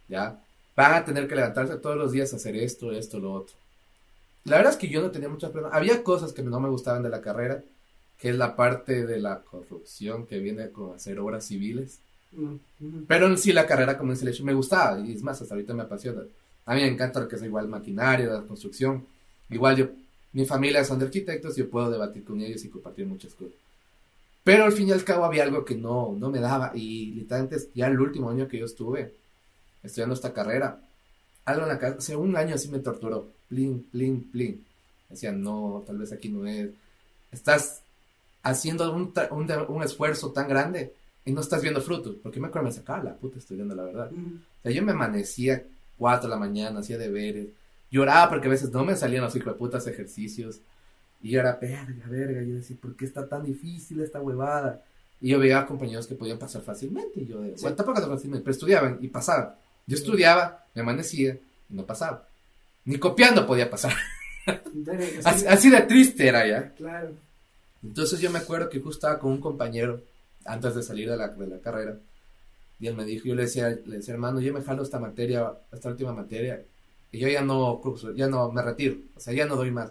¿Ya? 0.08 0.40
Van 0.74 0.94
a 0.94 1.04
tener 1.04 1.28
que 1.28 1.34
levantarse 1.34 1.76
todos 1.76 1.96
los 1.96 2.12
días 2.12 2.32
a 2.32 2.36
hacer 2.36 2.56
esto, 2.56 2.92
esto, 2.92 3.18
lo 3.18 3.32
otro. 3.32 3.54
La 4.44 4.56
verdad 4.56 4.72
es 4.72 4.78
que 4.78 4.88
yo 4.88 5.02
no 5.02 5.10
tenía 5.10 5.28
mucha 5.28 5.50
problema. 5.50 5.74
Había 5.74 6.02
cosas 6.02 6.32
que 6.32 6.42
no 6.42 6.60
me 6.60 6.68
gustaban 6.68 7.02
de 7.02 7.10
la 7.10 7.20
carrera, 7.20 7.62
que 8.18 8.30
es 8.30 8.36
la 8.36 8.56
parte 8.56 9.06
de 9.06 9.20
la 9.20 9.40
corrupción 9.40 10.26
que 10.26 10.38
viene 10.38 10.70
con 10.70 10.94
hacer 10.94 11.18
obras 11.18 11.44
civiles. 11.44 11.98
Pero 13.06 13.26
en 13.26 13.38
sí 13.38 13.52
la 13.52 13.66
carrera, 13.66 13.98
como 13.98 14.12
hecho, 14.12 14.44
me 14.44 14.54
gustaba 14.54 15.00
y 15.00 15.12
es 15.12 15.22
más, 15.22 15.40
hasta 15.40 15.54
ahorita 15.54 15.74
me 15.74 15.82
apasiona. 15.82 16.22
A 16.66 16.74
mí 16.74 16.80
me 16.82 16.88
encanta 16.88 17.20
lo 17.20 17.28
que 17.28 17.36
es 17.36 17.42
igual 17.42 17.68
maquinaria, 17.68 18.26
la 18.26 18.42
construcción. 18.42 19.06
Igual 19.50 19.76
yo, 19.76 19.88
mi 20.32 20.44
familia 20.44 20.84
son 20.84 20.98
de 20.98 21.06
arquitectos, 21.06 21.56
yo 21.56 21.70
puedo 21.70 21.90
debatir 21.90 22.24
con 22.24 22.40
ellos 22.40 22.64
y 22.64 22.68
compartir 22.68 23.06
muchas 23.06 23.34
cosas. 23.34 23.54
Pero 24.44 24.64
al 24.64 24.72
fin 24.72 24.88
y 24.88 24.92
al 24.92 25.04
cabo 25.04 25.24
había 25.24 25.42
algo 25.42 25.64
que 25.64 25.74
no, 25.74 26.14
no 26.18 26.30
me 26.30 26.40
daba 26.40 26.72
y 26.74 27.12
literalmente 27.12 27.58
ya 27.74 27.86
el 27.86 28.00
último 28.00 28.30
año 28.30 28.48
que 28.48 28.58
yo 28.58 28.64
estuve 28.64 29.14
estudiando 29.82 30.14
esta 30.14 30.32
carrera, 30.32 30.80
algo 31.44 31.62
en 31.62 31.68
la 31.68 31.78
casa, 31.78 32.00
sea, 32.00 32.18
un 32.18 32.36
año 32.36 32.54
así 32.54 32.68
me 32.68 32.78
torturó, 32.78 33.28
plin, 33.48 33.84
plin, 33.90 34.30
plin. 34.30 34.64
Decía, 35.08 35.32
no, 35.32 35.82
tal 35.86 35.98
vez 35.98 36.12
aquí 36.12 36.28
no 36.28 36.46
es. 36.46 36.70
Estás 37.32 37.82
haciendo 38.42 38.92
un, 38.94 39.12
un, 39.30 39.52
un 39.68 39.82
esfuerzo 39.82 40.32
tan 40.32 40.48
grande 40.48 40.92
y 41.24 41.32
no 41.32 41.40
estás 41.40 41.62
viendo 41.62 41.80
frutos. 41.80 42.16
Porque 42.22 42.40
me 42.40 42.48
acuerdo 42.48 42.68
me 42.68 42.74
sacaba 42.74 43.02
la 43.02 43.14
puta 43.14 43.38
estudiando, 43.38 43.74
la 43.74 43.84
verdad. 43.84 44.10
O 44.12 44.62
sea, 44.62 44.72
yo 44.72 44.82
me 44.82 44.92
amanecía 44.92 45.64
4 45.98 46.28
de 46.28 46.34
la 46.34 46.38
mañana, 46.38 46.80
hacía 46.80 46.98
deberes, 46.98 47.48
lloraba 47.90 48.28
porque 48.28 48.48
a 48.48 48.50
veces 48.50 48.70
no 48.70 48.84
me 48.84 48.96
salían 48.96 49.24
los 49.24 49.34
hijos 49.36 49.52
de 49.52 49.58
putas 49.58 49.86
ejercicios. 49.86 50.60
Y 51.22 51.30
yo 51.30 51.40
era, 51.40 51.54
verga, 51.60 52.06
verga, 52.08 52.42
yo 52.42 52.54
decía, 52.54 52.76
¿por 52.80 52.94
qué 52.96 53.04
está 53.04 53.28
tan 53.28 53.44
difícil 53.44 54.00
esta 54.00 54.20
huevada? 54.20 54.82
Y 55.20 55.30
yo 55.30 55.38
veía 55.38 55.66
compañeros 55.66 56.06
que 56.06 56.14
podían 56.14 56.38
pasar 56.38 56.62
fácilmente. 56.62 57.20
Y 57.20 57.26
yo, 57.26 57.40
de, 57.40 57.56
Sí. 57.56 57.62
bueno, 57.62 57.76
tampoco 57.76 58.00
fácilmente, 58.06 58.44
pero 58.44 58.52
estudiaban 58.52 58.98
y 59.00 59.08
pasaban. 59.08 59.54
Yo 59.86 59.96
estudiaba, 59.96 60.64
me 60.74 60.82
amanecía 60.82 61.36
y 61.68 61.74
no 61.74 61.84
pasaba. 61.84 62.26
Ni 62.84 62.98
copiando 62.98 63.46
podía 63.46 63.68
pasar. 63.68 63.92
Entonces, 64.46 65.26
Así, 65.26 65.46
así 65.46 65.70
de 65.70 65.80
triste 65.82 66.26
era 66.28 66.46
ya. 66.46 66.72
Claro. 66.74 67.10
Entonces 67.82 68.20
yo 68.20 68.30
me 68.30 68.38
acuerdo 68.38 68.68
que 68.68 68.78
justo 68.80 68.98
estaba 69.06 69.18
con 69.18 69.32
un 69.32 69.40
compañero 69.40 70.00
antes 70.44 70.74
de 70.74 70.82
salir 70.82 71.10
de 71.10 71.16
la, 71.16 71.28
de 71.28 71.46
la 71.46 71.58
carrera. 71.58 71.96
Y 72.80 72.86
él 72.86 72.94
me 72.96 73.04
dijo, 73.04 73.26
yo 73.26 73.34
le 73.34 73.42
decía, 73.42 73.68
le 73.70 73.96
decía, 73.98 74.14
hermano, 74.14 74.40
yo 74.40 74.52
me 74.54 74.62
jalo 74.62 74.82
esta 74.84 74.98
materia, 75.00 75.52
esta 75.72 75.88
última 75.88 76.12
materia, 76.12 76.62
y 77.10 77.18
yo 77.18 77.28
ya 77.28 77.42
no 77.42 77.80
curso, 77.80 78.12
ya 78.14 78.28
no 78.28 78.50
me 78.52 78.62
retiro, 78.62 78.96
o 79.16 79.20
sea, 79.20 79.34
ya 79.34 79.46
no 79.46 79.56
doy 79.56 79.70
más. 79.72 79.90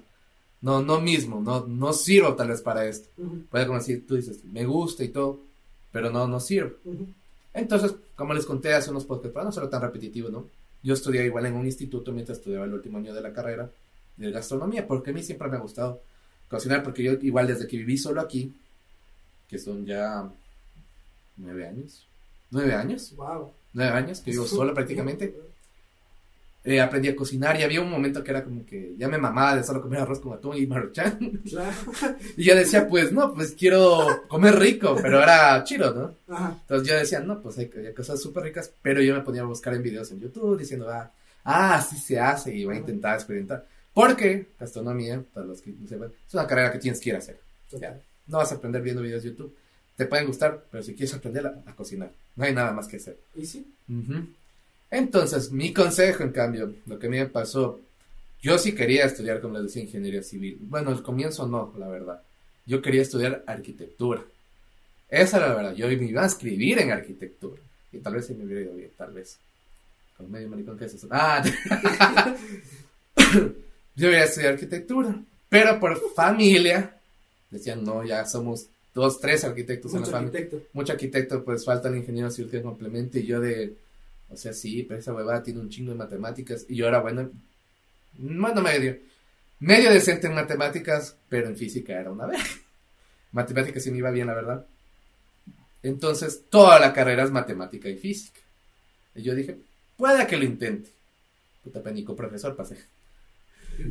No, 0.61 0.81
no 0.81 0.99
mismo, 0.99 1.39
no, 1.39 1.65
no 1.67 1.93
sirvo 1.93 2.35
tal 2.35 2.49
vez 2.49 2.61
para 2.61 2.85
esto. 2.85 3.09
Ujú, 3.17 3.43
Puede 3.51 3.67
como 3.67 3.77
decir, 3.79 4.05
tú 4.07 4.15
dices, 4.15 4.43
me 4.45 4.65
gusta 4.65 5.03
y 5.03 5.09
todo, 5.09 5.39
pero 5.91 6.09
no, 6.09 6.27
no 6.27 6.39
sirvo. 6.39 6.71
Entonces, 7.53 7.93
como 8.15 8.33
les 8.33 8.45
conté 8.45 8.73
hace 8.73 8.89
unos 8.91 9.05
podcasts, 9.05 9.33
para 9.33 9.45
no 9.45 9.51
ser 9.51 9.69
tan 9.69 9.81
repetitivo, 9.81 10.29
¿no? 10.29 10.45
Yo 10.83 10.93
estudié 10.93 11.25
igual 11.25 11.45
en 11.45 11.55
un 11.55 11.65
instituto 11.65 12.11
mientras 12.11 12.37
estudiaba 12.39 12.65
el 12.65 12.73
último 12.73 12.97
año 12.97 13.13
de 13.13 13.21
la 13.21 13.33
carrera 13.33 13.69
de 14.15 14.31
gastronomía, 14.31 14.87
porque 14.87 15.11
a 15.11 15.13
mí 15.13 15.21
siempre 15.23 15.47
me 15.47 15.57
ha 15.57 15.59
gustado 15.59 16.01
cocinar, 16.49 16.83
porque 16.83 17.03
yo 17.03 17.13
igual 17.13 17.47
desde 17.47 17.67
que 17.67 17.77
viví 17.77 17.97
solo 17.97 18.21
aquí, 18.21 18.53
que 19.47 19.57
son 19.59 19.85
ya 19.85 20.29
nueve 21.37 21.67
años, 21.67 22.05
nueve 22.51 22.73
años, 22.73 23.13
Wow. 23.15 23.51
nueve 23.73 23.91
años 23.91 24.21
que 24.21 24.31
vivo 24.31 24.45
solo 24.45 24.73
prácticamente, 24.73 25.35
eh, 26.67 26.81
aprendí 26.81 27.07
a 27.07 27.15
cocinar 27.15 27.57
y 27.57 27.63
había 27.63 27.79
un 27.79 27.89
momento 27.89 28.21
que 28.21 28.31
era 28.31 28.43
como 28.43 28.65
que 28.65 28.93
ya 28.97 29.07
me 29.07 29.17
mamaba 29.17 29.55
de 29.55 29.63
solo 29.63 29.81
comer 29.81 30.01
arroz 30.01 30.19
con 30.19 30.33
atún 30.33 30.57
y 30.57 30.67
maruchan. 30.67 31.17
Claro. 31.49 31.71
y 32.35 32.43
yo 32.43 32.55
decía, 32.55 32.89
pues 32.89 33.13
no, 33.13 33.33
pues 33.33 33.55
quiero 33.57 34.23
comer 34.27 34.59
rico, 34.59 34.97
pero 35.01 35.23
era 35.23 35.63
chido, 35.63 35.93
¿no? 35.93 36.35
Ajá. 36.35 36.57
Entonces 36.59 36.87
yo 36.89 36.95
decía, 36.95 37.21
no, 37.21 37.41
pues 37.41 37.57
hay, 37.57 37.71
hay 37.73 37.93
cosas 37.93 38.21
súper 38.21 38.43
ricas, 38.43 38.69
pero 38.81 39.01
yo 39.01 39.15
me 39.15 39.21
ponía 39.21 39.43
a 39.43 39.45
buscar 39.45 39.73
en 39.75 39.81
videos 39.81 40.11
en 40.11 40.19
YouTube 40.19 40.59
diciendo, 40.59 40.89
ah, 40.89 41.09
ah, 41.45 41.75
así 41.75 41.95
se 41.97 42.19
hace 42.19 42.53
y 42.53 42.65
voy 42.65 42.75
a 42.75 42.79
intentar 42.79 43.15
experimentar. 43.15 43.65
Porque 43.93 44.47
gastronomía, 44.59 45.23
para 45.33 45.45
los 45.45 45.61
que 45.61 45.71
no 45.71 45.87
sepan, 45.87 46.11
es 46.27 46.33
una 46.33 46.47
carrera 46.47 46.73
que 46.73 46.79
tienes 46.79 46.99
que 46.99 47.11
ir 47.11 47.15
a 47.15 47.19
hacer. 47.19 47.39
Ya, 47.79 47.97
no 48.27 48.39
vas 48.39 48.51
a 48.51 48.55
aprender 48.55 48.81
viendo 48.81 49.01
videos 49.01 49.23
de 49.23 49.29
YouTube. 49.29 49.55
Te 49.95 50.05
pueden 50.05 50.27
gustar, 50.27 50.65
pero 50.69 50.83
si 50.83 50.93
quieres 50.93 51.13
aprender 51.13 51.47
a, 51.47 51.63
a 51.65 51.73
cocinar, 51.75 52.11
no 52.35 52.43
hay 52.43 52.53
nada 52.53 52.73
más 52.73 52.89
que 52.89 52.97
hacer. 52.97 53.17
¿Y 53.35 53.45
sí? 53.45 53.65
Ujú. 53.87 54.27
Entonces, 54.89 55.51
mi 55.51 55.73
consejo, 55.73 56.23
en 56.23 56.31
cambio, 56.31 56.73
lo 56.85 56.97
que 56.97 57.07
a 57.07 57.09
mí 57.09 57.17
me 57.17 57.27
pasó, 57.27 57.79
yo 58.41 58.57
sí 58.57 58.73
quería 58.73 59.05
estudiar, 59.05 59.41
como 59.41 59.55
les 59.55 59.63
decía, 59.63 59.83
ingeniería 59.83 60.23
civil. 60.23 60.57
Bueno, 60.61 60.91
al 60.91 61.03
comienzo 61.03 61.47
no, 61.47 61.73
la 61.77 61.87
verdad. 61.87 62.21
Yo 62.65 62.81
quería 62.81 63.01
estudiar 63.01 63.43
arquitectura. 63.47 64.23
Esa 65.09 65.37
era 65.37 65.49
la 65.49 65.55
verdad. 65.55 65.73
Yo 65.73 65.87
me 65.87 65.93
iba 65.93 66.23
a 66.23 66.27
escribir 66.27 66.79
en 66.79 66.91
arquitectura. 66.91 67.61
Y 67.91 67.99
tal 67.99 68.15
vez 68.15 68.27
sí 68.27 68.33
me 68.33 68.45
hubiera 68.45 68.61
ido 68.61 68.73
bien, 68.73 68.91
tal 68.97 69.13
vez. 69.13 69.37
Con 70.15 70.31
medio 70.31 70.49
maricón 70.49 70.77
que 70.77 70.85
es 70.85 70.93
eso. 70.93 71.07
Ah, 71.09 71.43
yo 73.95 74.09
iba 74.09 74.17
a 74.17 74.23
estudiar 74.23 74.53
arquitectura. 74.53 75.21
Pero 75.49 75.79
por 75.79 75.99
familia, 76.13 76.97
decían, 77.49 77.83
no, 77.83 78.03
ya 78.05 78.25
somos 78.25 78.67
dos, 78.93 79.19
tres 79.19 79.43
arquitectos 79.45 79.93
en 79.93 80.01
la 80.01 80.07
familia 80.07 80.39
arquitecto. 80.39 80.67
mucho 80.73 80.93
arquitecto, 80.93 81.43
pues 81.43 81.63
falta 81.63 81.87
el 81.87 81.97
ingeniero 81.97 82.29
civil 82.29 82.51
que 82.51 82.61
complemente. 82.61 83.19
Y 83.19 83.25
yo 83.25 83.39
de, 83.39 83.75
o 84.29 84.37
sea, 84.37 84.53
sí, 84.53 84.83
pero 84.83 84.99
esa 84.99 85.13
huevada 85.13 85.43
tiene 85.43 85.59
un 85.59 85.69
chingo 85.69 85.91
de 85.91 85.97
matemáticas. 85.97 86.65
Y 86.67 86.75
yo 86.75 86.87
era 86.87 86.99
bueno, 86.99 87.29
bueno, 88.17 88.61
medio, 88.61 88.97
medio 89.59 89.91
decente 89.91 90.27
en 90.27 90.35
matemáticas, 90.35 91.15
pero 91.29 91.47
en 91.47 91.57
física 91.57 91.99
era 91.99 92.11
una 92.11 92.25
vez. 92.25 92.39
Matemáticas 93.31 93.83
sí 93.83 93.91
me 93.91 93.97
iba 93.99 94.11
bien, 94.11 94.27
la 94.27 94.33
verdad. 94.33 94.65
Entonces, 95.83 96.43
toda 96.49 96.79
la 96.79 96.93
carrera 96.93 97.23
es 97.23 97.31
matemática 97.31 97.87
y 97.89 97.97
física. 97.97 98.39
Y 99.15 99.21
yo 99.21 99.35
dije, 99.35 99.57
puede 99.95 100.25
que 100.27 100.37
lo 100.37 100.43
intente. 100.43 100.89
Puta 101.63 101.81
penico, 101.81 102.15
profesor, 102.15 102.55
pasé. 102.55 102.77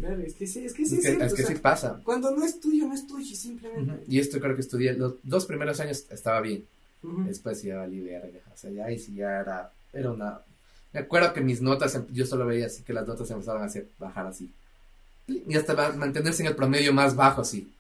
Claro, 0.01 0.21
Es 0.21 0.35
que 0.35 0.47
sí, 0.47 0.65
es 0.65 0.73
que 0.75 0.85
sí, 0.85 0.97
es 0.97 1.03
que, 1.03 1.09
cierto, 1.09 1.25
es 1.25 1.35
que 1.35 1.43
o 1.43 1.47
sea, 1.47 1.57
sí 1.57 1.63
pasa. 1.63 2.01
Cuando 2.03 2.31
no 2.33 2.45
estudio, 2.45 2.87
no 2.87 2.95
estudio, 2.95 3.37
simplemente. 3.37 4.05
Y 4.09 4.19
esto 4.19 4.41
creo 4.41 4.55
que 4.55 4.63
estudié, 4.63 4.93
los 4.95 5.15
dos 5.23 5.47
primeros 5.47 5.79
años 5.81 6.05
estaba 6.11 6.41
bien. 6.41 6.65
Ujú. 7.03 7.25
Después 7.25 7.63
ya 7.63 7.77
valí 7.77 8.01
verga. 8.01 8.41
O 8.53 8.57
sea, 8.57 8.71
ya 8.71 8.87
ahí 8.87 8.99
sí 8.99 9.15
ya 9.15 9.41
era, 9.41 9.71
era 9.97 10.11
una... 10.11 10.41
Me 10.93 11.01
acuerdo 11.01 11.33
que 11.33 11.41
mis 11.41 11.61
notas, 11.61 11.95
em- 11.95 12.07
yo 12.13 12.25
solo 12.27 12.47
veía 12.47 12.67
así 12.67 12.83
que 12.83 12.93
las 12.93 13.07
notas 13.07 13.31
empezaban 13.31 13.63
a 13.63 13.67
hacer, 13.67 13.87
bajar 13.99 14.27
así. 14.27 14.51
Y 15.27 15.57
hasta 15.57 15.75
mantenerse 15.93 16.43
en 16.43 16.49
el 16.49 16.57
promedio 16.57 16.93
más 16.93 17.17
bajo 17.17 17.41
así. 17.43 17.73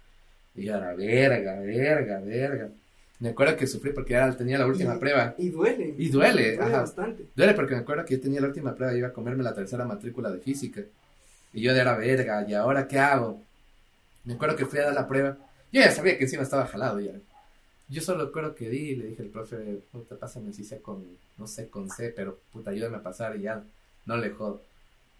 Y 0.55 0.65
yo 0.65 0.75
era 0.77 0.95
verga, 0.95 1.61
verga, 1.61 2.21
verga. 2.21 2.69
Me 3.21 3.31
acuerdo 3.31 3.57
que 3.57 3.67
sufrí 3.67 3.93
porque 3.93 4.13
ya 4.13 4.31
tenía 4.37 4.59
la 4.59 4.67
última 4.67 4.97
Y- 4.97 4.99
prueba. 4.99 5.35
Y 5.39 5.49
duele. 5.51 5.95
Y 5.97 6.09
duele, 6.11 6.59
ajá. 6.61 6.81
bastante. 6.81 7.25
Duele 7.35 7.55
porque 7.55 7.75
me 7.75 7.81
acuerdo 7.81 8.05
que 8.05 8.17
yo 8.17 8.21
tenía 8.21 8.41
la 8.41 8.49
última 8.49 8.75
prueba 8.75 8.93
y 8.95 8.99
iba 8.99 9.09
a 9.09 9.13
comerme 9.13 9.43
la 9.45 9.55
tercera 9.55 9.85
matrícula 9.85 10.31
de 10.31 10.39
física. 10.41 10.83
Y 11.55 11.63
yo 11.63 11.73
era 11.73 11.97
verga, 11.97 12.45
¿y 12.47 12.53
ahora 12.55 12.87
qué 12.87 12.99
hago? 12.99 13.41
Me 14.25 14.35
acuerdo 14.35 14.57
que 14.57 14.67
fui 14.67 14.79
a 14.81 14.87
dar 14.87 14.95
la 14.95 15.09
prueba. 15.09 15.37
Yo 15.73 15.81
ya 15.81 15.91
sabía 15.93 16.19
que 16.19 16.25
encima 16.25 16.43
estaba 16.43 16.67
jalado 16.67 17.01
ya. 17.01 17.13
Yo 17.89 18.03
solo 18.03 18.27
recuerdo 18.27 18.55
que 18.55 18.69
di 18.69 18.91
y 18.91 18.97
le 18.97 19.07
dije 19.07 19.23
al 19.23 19.29
profe, 19.29 19.57
puta, 19.93 20.17
pásame 20.17 20.53
si 20.53 20.65
sea 20.65 20.79
con, 20.81 21.05
no 21.39 21.47
sé, 21.47 21.69
con 21.69 21.89
C, 21.89 22.13
pero 22.15 22.39
puta, 22.53 22.71
ayúdame 22.71 22.97
a 22.97 23.03
pasar 23.03 23.37
y 23.37 23.43
ya, 23.43 23.63
no 24.07 24.17
le 24.17 24.31
jodo. 24.31 24.63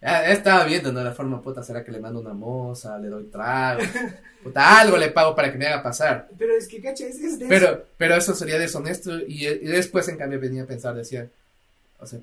Ya 0.03 0.31
estaba 0.31 0.65
viendo, 0.65 0.93
¿no? 0.93 1.03
La 1.03 1.13
forma, 1.13 1.41
puta, 1.41 1.63
será 1.63 1.83
que 1.83 1.93
le 1.93 2.01
mando 2.01 2.21
una 2.21 2.35
moza, 2.35 2.99
le 2.99 3.09
doy 3.09 3.25
trago, 3.25 3.83
puta, 4.43 4.81
algo 4.81 4.97
le 4.97 5.11
pago 5.11 5.35
para 5.35 5.51
que 5.51 5.59
me 5.59 5.67
haga 5.67 5.83
pasar. 5.83 6.29
Pero 6.37 6.55
es 6.55 6.67
que, 6.69 6.81
cacha, 6.81 7.07
es, 7.07 7.17
es 7.17 7.39
de 7.39 7.47
eso. 7.47 7.49
Pero, 7.49 7.85
pero 7.97 8.17
eso 8.17 8.35
sería 8.35 8.59
deshonesto 8.59 9.19
y, 9.21 9.47
y 9.47 9.67
después 9.67 10.09
en 10.09 10.19
cambio 10.19 10.41
venía 10.41 10.65
a 10.65 10.67
pensar, 10.67 10.95
decía, 10.95 11.29
o 11.99 12.07
sea, 12.07 12.19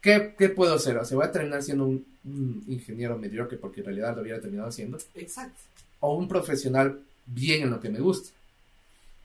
¿qué, 0.00 0.34
qué 0.38 0.48
puedo 0.48 0.74
hacer? 0.74 0.96
O 0.96 1.04
sea, 1.04 1.16
voy 1.16 1.26
a 1.26 1.32
terminar 1.32 1.62
siendo 1.62 1.84
un, 1.84 2.06
un 2.24 2.64
ingeniero 2.68 3.18
mediocre 3.18 3.58
porque 3.58 3.80
en 3.80 3.86
realidad 3.86 4.14
lo 4.14 4.22
hubiera 4.22 4.40
terminado 4.40 4.70
siendo, 4.70 4.98
Exacto. 5.14 5.60
o 6.00 6.14
un 6.16 6.28
profesional 6.28 7.00
bien 7.26 7.62
en 7.62 7.70
lo 7.70 7.80
que 7.80 7.90
me 7.90 8.00
gusta. 8.00 8.30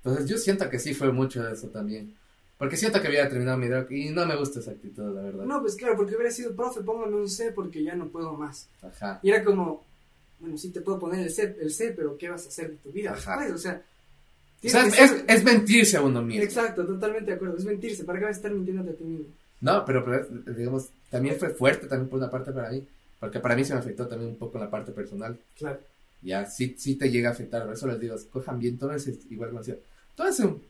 Entonces 0.03 0.27
yo 0.29 0.37
siento 0.37 0.69
que 0.69 0.79
sí 0.79 0.93
fue 0.93 1.11
mucho 1.11 1.43
de 1.43 1.53
eso 1.53 1.67
también, 1.69 2.13
porque 2.57 2.75
siento 2.77 3.01
que 3.01 3.07
hubiera 3.07 3.29
terminado 3.29 3.57
mediocre 3.57 3.97
y 3.97 4.09
no 4.09 4.25
me 4.25 4.35
gusta 4.35 4.59
esa 4.59 4.71
actitud, 4.71 5.13
la 5.15 5.21
verdad. 5.21 5.45
No, 5.45 5.61
pues 5.61 5.75
claro, 5.75 5.95
porque 5.95 6.15
hubiera 6.15 6.31
sido 6.31 6.55
profe, 6.55 6.81
póngame 6.81 7.15
un 7.15 7.29
C 7.29 7.51
porque 7.51 7.83
ya 7.83 7.95
no 7.95 8.07
puedo 8.09 8.33
más. 8.33 8.67
Ajá. 8.81 9.19
Y 9.23 9.29
era 9.29 9.43
como, 9.43 9.83
bueno, 10.39 10.57
sí 10.57 10.69
te 10.71 10.81
puedo 10.81 10.99
poner 10.99 11.21
el 11.21 11.29
C, 11.31 11.55
el 11.61 11.71
C 11.73 11.93
pero 11.95 12.17
¿qué 12.17 12.29
vas 12.29 12.45
a 12.45 12.49
hacer 12.49 12.71
de 12.71 12.75
tu 12.77 12.91
vida 12.91 13.11
Ajá. 13.13 13.37
después? 13.39 13.53
O 13.55 13.57
sea, 13.57 13.81
O 14.61 14.67
es, 14.67 14.93
ser- 14.93 15.25
es, 15.27 15.43
mentirse 15.43 15.97
a 15.97 16.01
uno 16.01 16.21
mismo. 16.21 16.43
Exacto, 16.43 16.85
totalmente 16.85 17.31
de 17.31 17.35
acuerdo. 17.35 17.57
Es 17.57 17.65
mentirse. 17.65 18.03
¿Para 18.03 18.19
qué 18.19 18.25
vas 18.25 18.35
a 18.35 18.37
estar 18.37 18.51
mintiéndote 18.51 18.91
a 18.91 18.95
ti 18.95 19.03
mismo? 19.03 19.25
No, 19.61 19.83
pero, 19.85 20.03
pero, 20.03 20.25
digamos, 20.53 20.89
también 21.09 21.37
fue 21.37 21.49
fuerte 21.51 21.87
también 21.87 22.09
por 22.09 22.17
una 22.19 22.29
parte 22.29 22.51
para 22.51 22.69
mí, 22.69 22.85
porque 23.19 23.39
para 23.39 23.55
mí 23.55 23.63
se 23.63 23.73
me 23.73 23.79
afectó 23.79 24.07
también 24.07 24.31
un 24.31 24.37
poco 24.37 24.57
la 24.59 24.69
parte 24.69 24.91
personal. 24.91 25.37
Claro. 25.57 25.79
ya 26.21 26.45
sí, 26.45 26.75
sí 26.77 26.95
te 26.95 27.09
llega 27.09 27.29
a 27.29 27.31
afectar. 27.33 27.63
Por 27.65 27.73
eso 27.73 27.87
les 27.87 27.99
digo, 27.99 28.15
cojan 28.31 28.59
bien, 28.59 28.77
tómense, 28.77 29.17
igual 29.29 29.49
como 29.51 29.63
decía, 30.15 30.21
tómense 30.35 30.45
un, 30.45 30.61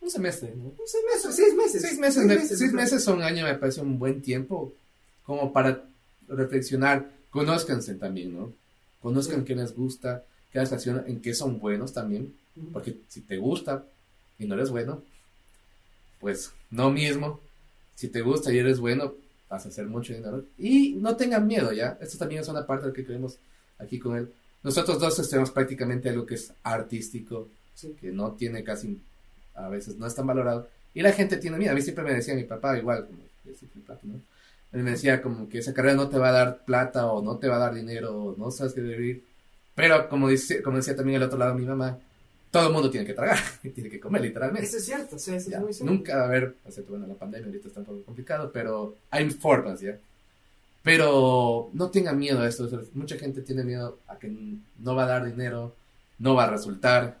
un 0.00 0.10
semestre, 0.10 0.54
¿no? 0.56 0.64
Un 0.64 0.86
semestre, 0.86 1.32
seis 1.32 1.54
meses. 1.54 1.82
Seis 1.82 1.98
meses, 1.98 2.24
me- 2.24 2.38
seis 2.46 2.58
sea, 2.58 2.70
meses 2.72 3.08
o 3.08 3.14
un 3.14 3.22
año 3.22 3.44
me 3.44 3.54
parece 3.54 3.80
un 3.80 3.98
buen 3.98 4.22
tiempo 4.22 4.72
como 5.24 5.52
para 5.52 5.84
reflexionar. 6.28 7.10
Conózcanse 7.30 7.94
también, 7.94 8.32
¿no? 8.36 8.52
Conozcan 9.02 9.40
Sí. 9.40 9.44
qué 9.46 9.54
les 9.56 9.74
gusta, 9.74 10.24
qué 10.52 10.58
les 10.60 10.68
apasiona, 10.68 11.04
en 11.06 11.20
qué 11.20 11.34
son 11.34 11.58
buenos 11.60 11.92
también. 11.92 12.34
Ujú. 12.56 12.72
Porque 12.72 12.96
si 13.08 13.20
te 13.20 13.36
gusta 13.36 13.84
y 14.38 14.46
no 14.46 14.54
eres 14.54 14.70
bueno, 14.70 15.02
pues 16.20 16.52
no 16.70 16.90
mismo. 16.90 17.40
Si 17.94 18.08
te 18.08 18.20
gusta 18.22 18.52
y 18.52 18.58
eres 18.58 18.78
bueno, 18.80 19.14
vas 19.48 19.64
a 19.66 19.68
hacer 19.68 19.86
mucho 19.86 20.12
dinero. 20.14 20.44
Y 20.58 20.90
no 20.94 21.16
tengan 21.16 21.46
miedo, 21.46 21.72
¿ya? 21.72 21.98
Esto 22.00 22.18
también 22.18 22.40
es 22.42 22.48
una 22.48 22.66
parte 22.66 22.84
de 22.84 22.88
lo 22.88 22.94
que 22.94 23.04
queremos 23.04 23.36
aquí 23.78 23.98
con 23.98 24.16
él. 24.16 24.32
Nosotros 24.62 24.98
dos 24.98 25.18
estudiamos 25.18 25.50
prácticamente 25.50 26.08
algo 26.08 26.26
que 26.26 26.34
es 26.34 26.52
artístico, 26.62 27.48
Sí. 27.78 27.94
que 28.00 28.10
no 28.10 28.32
tiene 28.32 28.64
casi, 28.64 29.00
a 29.54 29.68
veces 29.68 29.96
no 29.98 30.06
es 30.06 30.14
tan 30.14 30.26
valorado. 30.26 30.68
Y 30.94 31.02
la 31.02 31.12
gente 31.12 31.36
tiene 31.36 31.58
miedo. 31.58 31.70
A 31.70 31.74
mí 31.76 31.82
siempre 31.82 32.02
me 32.02 32.12
decía 32.12 32.34
mi 32.34 32.42
papá, 32.42 32.76
igual, 32.76 33.06
como, 33.06 33.18
¿no? 34.02 34.20
Él 34.72 34.82
me 34.82 34.90
decía 34.90 35.22
como 35.22 35.48
que 35.48 35.58
esa 35.58 35.72
carrera 35.72 35.94
no 35.94 36.08
te 36.08 36.18
va 36.18 36.30
a 36.30 36.32
dar 36.32 36.64
plata 36.64 37.06
o 37.06 37.22
no 37.22 37.36
te 37.38 37.46
va 37.46 37.56
a 37.56 37.60
dar 37.60 37.74
dinero 37.74 38.16
o 38.16 38.36
no 38.36 38.50
sabes 38.50 38.72
qué 38.72 38.80
vivir. 38.80 39.22
Pero 39.76 40.08
como, 40.08 40.28
dice, 40.28 40.60
como 40.60 40.78
decía 40.78 40.96
también 40.96 41.18
el 41.18 41.28
otro 41.28 41.38
lado 41.38 41.54
mi 41.54 41.64
mamá, 41.64 41.96
todo 42.50 42.66
el 42.66 42.72
mundo 42.72 42.90
tiene 42.90 43.06
que 43.06 43.14
tragar, 43.14 43.38
tiene 43.74 43.88
que 43.88 44.00
comer 44.00 44.22
literalmente. 44.22 44.66
Eso 44.66 44.78
es 44.78 44.84
cierto, 44.84 45.14
o 45.14 45.18
sea, 45.20 45.36
eso 45.36 45.50
Ya, 45.50 45.58
es 45.58 45.62
muy 45.62 45.72
cierto. 45.72 45.92
Nunca 45.92 46.20
a 46.20 46.24
haber, 46.24 46.56
excepto 46.66 46.90
bueno, 46.90 47.06
la 47.06 47.14
pandemia 47.14 47.46
ahorita 47.46 47.68
está 47.68 47.80
un 47.80 47.86
poco 47.86 48.02
complicado, 48.02 48.50
pero 48.52 48.96
hay 49.10 49.30
formas, 49.30 49.80
¿ya? 49.80 49.96
Pero 50.82 51.70
no 51.74 51.90
tengan 51.90 52.18
miedo 52.18 52.40
a 52.40 52.48
esto, 52.48 52.64
o 52.64 52.68
sea, 52.68 52.80
mucha 52.94 53.16
gente 53.18 53.42
tiene 53.42 53.62
miedo 53.62 53.98
a 54.08 54.18
que 54.18 54.34
no 54.78 54.94
va 54.94 55.04
a 55.04 55.08
dar 55.08 55.24
dinero, 55.24 55.74
no 56.18 56.34
va 56.34 56.44
a 56.44 56.50
resultar, 56.50 57.18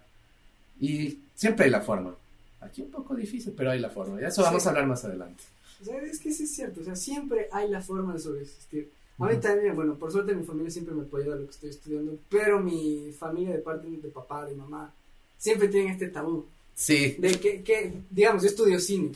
y 0.80 1.18
siempre 1.34 1.66
hay 1.66 1.70
la 1.70 1.80
forma. 1.80 2.14
Aquí 2.60 2.82
un 2.82 2.90
poco 2.90 3.14
difícil, 3.14 3.52
pero 3.56 3.70
hay 3.70 3.78
la 3.80 3.90
forma, 3.90 4.20
y 4.20 4.24
eso 4.24 4.42
vamos 4.42 4.62
Sí. 4.62 4.68
a 4.68 4.70
hablar 4.72 4.86
más 4.86 5.04
adelante. 5.04 5.42
O 5.80 5.84
sea, 5.84 5.96
es 6.02 6.18
que 6.18 6.32
sí 6.32 6.44
es 6.44 6.50
cierto, 6.54 6.80
o 6.80 6.84
sea, 6.84 6.96
siempre 6.96 7.48
hay 7.52 7.68
la 7.70 7.80
forma 7.80 8.12
de 8.14 8.18
sobreexistir. 8.18 8.90
A 9.20 9.26
mí 9.26 9.36
también, 9.38 9.74
bueno, 9.74 9.94
por 9.96 10.12
suerte 10.12 10.34
mi 10.34 10.44
familia 10.44 10.70
siempre 10.70 10.94
me 10.94 11.02
apoyó 11.02 11.32
a 11.32 11.36
lo 11.36 11.44
que 11.44 11.50
estoy 11.50 11.70
estudiando, 11.70 12.16
pero 12.28 12.60
mi 12.60 13.12
familia 13.18 13.52
de 13.54 13.58
parte 13.60 13.88
de 13.88 14.08
papá, 14.08 14.46
de 14.46 14.54
mamá, 14.54 14.92
siempre 15.38 15.68
tienen 15.68 15.92
este 15.92 16.08
tabú 16.08 16.46
Sí, 16.74 17.16
de 17.18 17.32
que, 17.40 17.62
que 17.62 17.92
digamos, 18.10 18.42
yo 18.42 18.48
estudio 18.48 18.78
cine. 18.78 19.10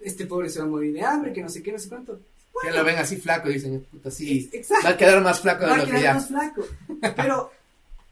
Este 0.00 0.26
pobre 0.26 0.48
se 0.50 0.58
va 0.58 0.64
a 0.64 0.68
morir 0.68 0.92
de 0.92 1.02
hambre, 1.02 1.32
que 1.32 1.42
no 1.42 1.48
sé 1.48 1.62
qué, 1.62 1.70
no 1.70 1.78
sé 1.78 1.88
cuánto. 1.88 2.18
que 2.62 2.72
lo 2.72 2.84
ven 2.84 2.98
así 2.98 3.16
flaco 3.16 3.48
y 3.48 3.54
dicen, 3.54 3.86
puta, 3.92 4.10
sí, 4.10 4.48
Exacto. 4.52 4.86
va 4.88 4.90
a 4.94 4.96
quedar 4.96 5.22
más 5.22 5.40
flaco 5.40 5.64
de 5.64 5.70
va 5.70 5.74
a 5.74 5.78
lo 5.78 5.84
que 5.84 5.90
quedar 5.90 6.02
ya. 6.02 6.14
más 6.14 6.26
flaco. 6.28 6.64
Pero, 7.16 7.50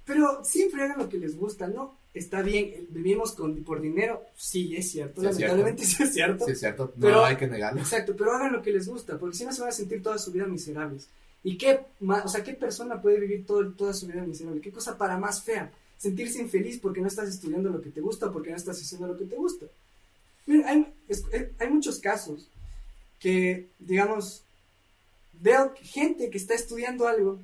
pero 0.05 0.45
siempre 0.45 0.85
hagan 0.85 0.99
lo 0.99 1.09
que 1.09 1.19
les 1.19 1.37
gusta, 1.37 1.67
¿no? 1.67 1.95
Está 2.19 2.43
bien, 2.43 2.87
vivimos 2.91 3.33
con, 3.33 3.63
por 3.65 3.81
dinero, 3.81 4.23
sí, 4.37 4.75
es 4.77 4.91
cierto, 4.91 5.21
Sí, 5.21 5.27
es 5.29 5.35
lamentablemente 5.35 5.85
sí 5.85 6.03
es 6.03 6.13
cierto. 6.13 6.45
Sí, 6.45 6.53
es 6.53 6.61
cierto, 6.61 6.93
no 6.97 7.01
Pero- 7.07 7.25
hay 7.25 7.37
que 7.37 7.47
negarlo. 7.47 7.81
Exacto, 7.81 8.15
pero 8.17 8.33
hagan 8.33 8.53
lo 8.53 8.63
que 8.63 8.73
les 8.73 8.87
gusta, 8.89 9.19
porque 9.19 9.37
si 9.37 9.45
no 9.45 9.53
se 9.53 9.61
van 9.61 9.71
a 9.71 9.73
sentir 9.73 10.03
toda 10.03 10.19
su 10.19 10.31
vida 10.33 10.47
miserables. 10.47 11.09
¿Y 11.45 11.57
qué, 11.57 11.81
o 12.01 12.29
sea, 12.29 12.43
qué 12.43 12.53
persona 12.55 13.01
puede 13.01 13.21
vivir 13.21 13.47
todo, 13.47 13.71
toda 13.73 13.95
su 13.95 14.07
vida 14.07 14.23
miserable? 14.23 14.61
¿Qué 14.61 14.73
cosa 14.73 14.99
para 14.99 15.17
más 15.17 15.43
fea? 15.43 15.71
Sentirse 15.97 16.41
infeliz 16.41 16.79
porque 16.81 17.01
no 17.01 17.07
estás 17.09 17.29
estudiando 17.29 17.71
lo 17.71 17.81
que 17.81 17.91
te 17.91 18.01
gusta, 18.01 18.31
porque 18.33 18.51
no 18.51 18.57
estás 18.57 18.81
haciendo 18.81 19.07
lo 19.07 19.17
que 19.17 19.25
te 19.25 19.37
gusta. 19.37 19.67
Hay, 20.67 20.87
es- 21.09 21.25
eh, 21.33 21.53
hay 21.59 21.69
muchos 21.71 21.99
casos 22.01 22.49
que, 23.21 23.69
digamos, 23.79 24.43
veo 25.41 25.73
gente 25.83 26.31
que 26.31 26.39
está 26.39 26.55
estudiando 26.55 27.07
algo, 27.07 27.39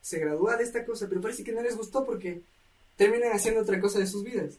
se 0.00 0.18
gradúa 0.18 0.56
de 0.56 0.64
esta 0.64 0.84
cosa, 0.84 1.08
pero 1.08 1.20
parece 1.20 1.44
que 1.44 1.52
no 1.52 1.62
les 1.62 1.76
gustó 1.76 2.04
porque 2.04 2.40
terminan 2.98 3.32
haciendo 3.32 3.62
otra 3.62 3.80
cosa 3.80 3.98
de 4.00 4.06
sus 4.06 4.22
vidas. 4.24 4.58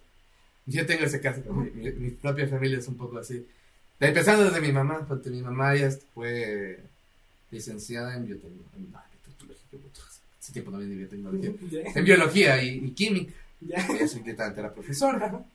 Yo 0.65 0.85
tengo 0.87 1.03
ese 1.05 1.21
caso, 1.21 1.41
mi, 1.53 1.69
mi- 1.71 1.91
mi 1.91 2.09
propia 2.11 2.47
familia 2.47 2.79
es 2.79 2.87
un 2.87 2.95
poco 2.97 3.19
así. 3.19 3.45
Empezando 3.99 4.45
desde 4.45 4.61
mi 4.61 4.71
mamá, 4.71 5.05
porque 5.07 5.29
mi 5.29 5.41
mamá 5.43 5.75
ya 5.75 5.91
fue, 6.15 6.79
licenciada 7.51 8.15
en 8.15 8.25
biotecnología. 8.27 8.79
No, 8.91 9.01
biotecnología, 9.11 10.03
hace 10.39 10.53
tiempo 10.53 10.71
no 10.71 10.77
había 10.77 10.89
biotecnología. 10.95 11.51
En 11.95 12.03
biología 12.05 12.63
y, 12.63 12.69
y 12.85 12.91
química. 12.91 13.33
Ya. 13.61 13.77
Es 13.99 14.15
inquietante, 14.15 14.59
era 14.61 14.73
profesora. 14.73 15.45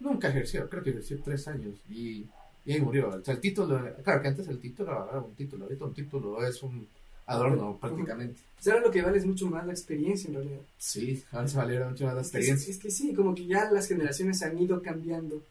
Nunca 0.00 0.28
ejerció, 0.28 0.68
creo 0.68 0.82
que 0.82 0.90
ejerció 0.90 1.18
tres 1.24 1.48
años 1.48 1.74
y, 1.88 2.26
y 2.66 2.72
ahí 2.72 2.80
murió. 2.80 3.08
O 3.10 3.24
sea, 3.24 3.34
el 3.34 3.40
título, 3.40 3.80
claro 4.02 4.20
que 4.20 4.28
antes 4.28 4.46
el 4.48 4.58
título 4.58 5.08
era 5.10 5.20
un 5.20 5.34
título, 5.34 5.64
ahorita 5.64 5.84
un 5.84 5.94
título 5.94 6.46
es 6.46 6.62
un 6.62 6.86
adorno 7.26 7.78
prácticamente. 7.80 8.40
Pues 8.56 8.68
ahora 8.68 8.86
lo 8.86 8.90
que 8.90 9.02
vale 9.02 9.18
es 9.18 9.26
mucho 9.26 9.46
más 9.46 9.66
la 9.66 9.72
experiencia 9.72 10.28
en 10.28 10.34
realidad. 10.34 10.60
Sí, 10.78 11.22
ahora 11.32 11.48
se 11.48 11.56
valiera 11.56 11.88
mucho 11.88 12.04
más 12.06 12.14
la 12.14 12.20
Es 12.22 12.30
que, 12.30 12.38
experiencia. 12.38 12.72
es 12.72 12.78
que 12.78 12.90
sí, 12.90 13.14
como 13.14 13.34
que 13.34 13.46
ya 13.46 13.70
las 13.70 13.86
generaciones 13.88 14.42
han 14.42 14.58
ido 14.58 14.80
cambiando. 14.82 15.42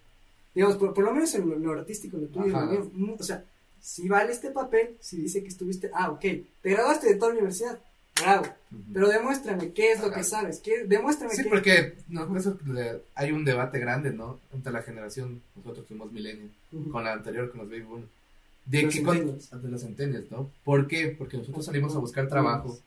Digamos, 0.56 0.77
por, 0.77 0.94
por 0.94 1.03
lo 1.03 1.13
menos 1.13 1.34
en 1.36 1.50
lo, 1.50 1.58
lo 1.58 1.74
artístico, 1.74 2.18
en 2.18 2.24
lo 2.24 2.30
tuyo, 2.30 2.46
en 2.46 2.75
lo 2.75 2.86
mío, 2.86 3.15
o 3.20 3.24
sea, 3.24 3.44
si 3.82 4.08
vale 4.08 4.32
este 4.32 4.51
papel, 4.51 4.96
si 5.00 5.18
dice 5.18 5.42
que 5.42 5.50
estuviste, 5.50 5.89
ah, 5.94 6.12
ok, 6.12 6.22
te 6.22 6.70
graduaste 6.70 7.08
de 7.10 7.15
toda 7.15 7.30
la 7.30 7.38
universidad, 7.39 7.80
bravo, 8.20 8.44
Ujú. 8.72 8.82
pero 8.94 9.10
demuéstrame 9.10 9.74
qué 9.74 9.92
es 9.92 10.00
lo 10.00 10.08
Ajá. 10.08 10.15
que 10.18 10.24
sabes, 10.24 10.60
qué, 10.60 10.86
demuéstrame 10.86 11.34
Sí, 11.36 11.44
qué. 11.44 11.50
porque 11.50 11.94
no, 12.08 12.38
eso, 12.38 12.58
le- 12.68 13.01
hay 13.15 13.32
un 13.32 13.44
debate 13.44 13.80
grande, 13.80 14.12
¿no? 14.12 14.39
Entre 14.53 14.72
la 14.72 14.84
generación, 14.84 15.42
nosotros 15.56 15.86
fuimos 15.88 16.12
millennials, 16.12 16.51
Ujú. 16.72 16.92
con 16.92 17.03
la 17.03 17.13
anterior, 17.13 17.50
con 17.51 17.62
los 17.62 17.70
baby 17.70 17.82
boomers. 17.82 18.10
De 18.65 18.84
Los 18.84 18.93
que 18.93 19.03
con- 19.03 19.17
centennials. 19.17 19.62
de 19.63 19.70
los 19.70 19.82
centennials, 19.82 20.32
¿no? 20.32 20.51
¿Por 20.63 20.88
qué? 20.88 21.10
Porque 21.17 21.38
nosotros 21.38 21.65
salimos 21.65 21.96
a 21.96 22.00
buscar 22.00 22.27
trabajo 22.29 22.79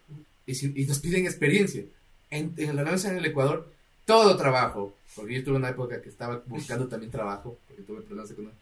y, 0.47 0.54
si- 0.54 0.73
y 0.75 0.87
nos 0.87 0.99
piden 1.00 1.26
experiencia. 1.26 1.85
En, 2.30 2.54
en 2.56 2.75
la 2.75 2.83
universidad 2.83 3.12
en 3.12 3.18
el 3.18 3.26
Ecuador, 3.26 3.71
todo 4.04 4.37
trabajo, 4.37 4.97
porque 5.14 5.35
yo 5.35 5.45
tuve 5.45 5.56
una 5.56 5.68
época 5.71 6.00
que 6.02 6.09
estaba 6.09 6.42
buscando 6.47 6.88
también 6.88 7.11
trabajo, 7.12 7.59
porque 7.66 7.83
tuve 7.83 8.00
problemas 8.02 8.30
económicos. 8.30 8.61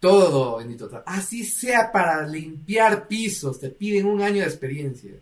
Todo, 0.00 0.58
bendito 0.58 0.88
trabajo. 0.88 1.10
Así 1.10 1.44
sea 1.44 1.90
para 1.90 2.26
limpiar 2.26 3.08
pisos, 3.08 3.58
te 3.58 3.70
piden 3.70 4.06
un 4.06 4.22
año 4.22 4.40
de 4.42 4.46
experiencia. 4.46 5.12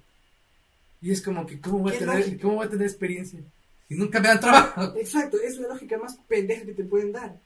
Y 1.00 1.10
es 1.10 1.22
como 1.22 1.46
que, 1.46 1.58
¿cómo 1.60 1.78
voy 1.78 1.94
a, 1.94 1.98
tener, 1.98 2.18
lógica. 2.18 2.42
¿cómo 2.42 2.54
voy 2.56 2.66
a 2.66 2.70
tener 2.70 2.86
experiencia? 2.86 3.40
Y 3.88 3.94
nunca 3.94 4.20
me 4.20 4.28
dan 4.28 4.40
trabajo. 4.40 4.94
Exacto, 4.96 5.38
es 5.42 5.56
la 5.58 5.68
lógica 5.68 5.96
más 5.98 6.16
pendeja 6.28 6.66
que 6.66 6.74
te 6.74 6.84
pueden 6.84 7.12
dar. 7.12 7.38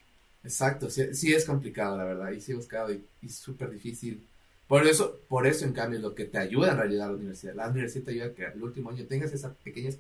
Exacto, 0.42 0.88
sí, 0.88 1.14
sí 1.14 1.32
es 1.35 1.44
complicado, 1.44 1.97
la 1.99 2.04
verdad, 2.04 2.30
y 2.32 2.40
sí 2.40 2.52
he 2.52 2.54
buscado 2.54 2.92
y, 2.92 3.04
y 3.20 3.26
es 3.26 3.35
súper 3.37 3.70
difícil. 3.70 4.26
Por 4.66 4.87
eso, 4.87 5.18
por 5.28 5.47
eso, 5.47 5.64
en 5.66 5.73
cambio, 5.73 5.99
lo 6.00 6.14
que 6.14 6.25
te 6.26 6.38
ayuda 6.38 6.70
en 6.73 6.78
realidad 6.78 7.06
a 7.09 7.11
la 7.11 7.16
universidad, 7.16 7.54
la 7.54 7.68
universidad 7.68 8.04
te 8.04 8.11
ayuda 8.12 8.26
a 8.26 8.35
que 8.35 8.44
el 8.44 8.62
último 8.62 8.90
año 8.90 9.04
tengas 9.06 9.32
esa 9.32 9.52
pequeña 9.54 9.90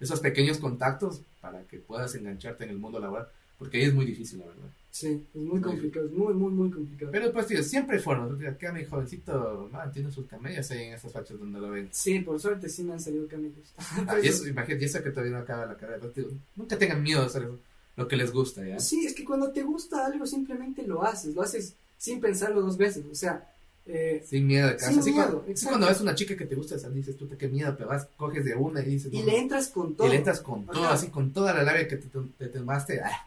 esos 0.00 0.20
pequeños 0.20 0.58
contactos 0.58 1.22
para 1.40 1.62
que 1.64 1.78
puedas 1.78 2.14
engancharte 2.14 2.64
en 2.64 2.70
el 2.70 2.78
mundo 2.78 2.98
laboral, 2.98 3.28
porque 3.58 3.78
ahí 3.78 3.84
es 3.84 3.94
muy 3.94 4.04
difícil, 4.06 4.40
la 4.40 4.46
verdad. 4.46 4.70
Sí, 4.90 5.06
es 5.32 5.40
muy 5.40 5.60
Muy 5.60 5.60
complicado, 5.60 6.06
es 6.06 6.12
muy, 6.12 6.34
muy, 6.34 6.52
muy 6.52 6.70
complicado. 6.70 7.12
Pero 7.12 7.32
pues, 7.32 7.46
tío, 7.46 7.62
siempre 7.62 7.96
hay 7.96 8.02
formas, 8.02 8.42
acá 8.42 8.72
mi 8.72 8.84
jovencito 8.84 9.68
man, 9.72 9.92
tiene 9.92 10.10
sus 10.10 10.26
camellas 10.26 10.70
ahí 10.72 10.84
en 10.84 10.94
esas 10.94 11.12
fachas 11.12 11.38
donde 11.38 11.60
lo 11.60 11.70
ven. 11.70 11.88
Sí, 11.92 12.20
por 12.20 12.40
suerte 12.40 12.68
sí 12.68 12.82
me 12.82 12.94
han 12.94 13.00
salido 13.00 13.28
camellos. 13.28 13.72
Ah, 14.06 14.18
y 14.22 14.26
eso, 14.28 14.46
imagínate, 14.48 14.84
y 14.84 14.86
eso 14.86 15.02
que 15.02 15.10
todavía 15.10 15.32
no 15.32 15.38
acaba 15.38 15.66
la 15.66 15.76
carrera, 15.76 16.08
tío, 16.12 16.26
nunca 16.56 16.76
tengan 16.78 17.02
miedo 17.02 17.20
de 17.20 17.26
hacer 17.26 17.42
eso, 17.44 17.58
lo 17.96 18.08
que 18.08 18.16
les 18.16 18.32
gusta, 18.32 18.64
¿ya? 18.66 18.78
Sí, 18.80 19.04
es 19.06 19.14
que 19.14 19.24
cuando 19.24 19.50
te 19.50 19.62
gusta 19.62 20.06
algo 20.06 20.26
simplemente 20.26 20.82
lo 20.86 21.02
haces, 21.02 21.34
lo 21.34 21.42
haces 21.42 21.74
sin 21.98 22.20
pensarlo 22.20 22.62
dos 22.62 22.76
veces, 22.76 23.04
o 23.10 23.14
sea, 23.14 23.46
eh, 23.86 24.24
Sin 24.26 24.46
miedo 24.46 24.68
de 24.68 24.76
casa. 24.76 25.02
Sin 25.02 25.14
miedo, 25.14 25.42
cuando, 25.44 25.60
cuando 25.68 25.86
ves 25.88 26.00
una 26.00 26.14
chica 26.14 26.36
que 26.36 26.44
te 26.46 26.54
gusta, 26.54 26.76
dices, 26.90 27.16
tú, 27.16 27.28
qué 27.36 27.48
miedo, 27.48 27.74
pero 27.76 27.88
vas, 27.88 28.06
coges 28.16 28.44
de 28.44 28.54
una 28.54 28.80
y 28.82 28.84
dices, 28.86 29.12
y 29.12 29.18
no, 29.18 29.26
le 29.26 29.32
no. 29.32 29.38
entras 29.38 29.68
con 29.68 29.94
todo. 29.94 30.06
Y 30.06 30.10
le 30.10 30.16
entras 30.16 30.40
con 30.40 30.64
todo, 30.66 30.84
Ajá. 30.84 30.94
así, 30.94 31.08
con 31.08 31.32
toda 31.32 31.52
la 31.52 31.62
labia 31.62 31.88
que 31.88 31.96
te, 31.96 32.08
te 32.38 32.46
tomaste, 32.46 33.00
ah, 33.00 33.26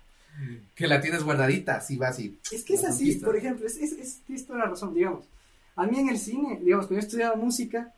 que 0.74 0.88
la 0.88 1.02
tienes 1.02 1.24
guardadita, 1.24 1.76
así 1.76 1.98
vas 1.98 2.20
y... 2.20 2.38
Es 2.52 2.64
que 2.64 2.76
es 2.76 2.84
así, 2.84 3.14
por 3.16 3.36
ejemplo, 3.36 3.68
es, 3.68 3.78
es, 3.78 3.92
es- 3.94 4.20
tienes 4.26 4.46
toda 4.48 4.60
la 4.60 4.66
razón, 4.66 4.94
digamos. 4.94 5.26
A 5.76 5.86
mí 5.86 6.00
en 6.00 6.10
el 6.10 6.18
cine, 6.18 6.60
digamos, 6.64 6.88
cuando 6.88 7.02
yo 7.02 7.08
estudiaba 7.08 7.36
música, 7.36 7.94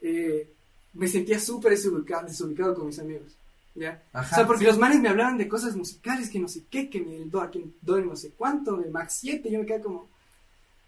eh, 0.00 0.48
me 0.94 1.08
sentía 1.08 1.40
súper 1.40 1.72
desubicado, 1.72 2.26
desubicado 2.26 2.74
con 2.74 2.86
mis 2.86 2.98
amigos, 2.98 3.32
¿ya? 3.78 4.02
Ajá, 4.12 4.32
o 4.32 4.34
sea, 4.36 4.46
porque 4.46 4.64
sí. 4.64 4.66
los 4.66 4.78
manes 4.78 5.00
me 5.00 5.08
hablaban 5.08 5.38
de 5.38 5.48
cosas 5.48 5.74
musicales, 5.76 6.28
que 6.30 6.38
no 6.38 6.48
sé 6.48 6.64
qué, 6.70 6.88
que 6.90 7.00
me 7.00 7.16
el 7.16 7.30
do 7.30 7.40
aquí, 7.40 7.72
do 7.82 8.00
no 8.00 8.16
sé 8.16 8.30
cuánto, 8.36 8.76
de 8.76 8.90
Max 8.90 9.18
7, 9.20 9.50
yo 9.50 9.58
me 9.60 9.66
quedaba 9.66 9.82
como... 9.84 10.08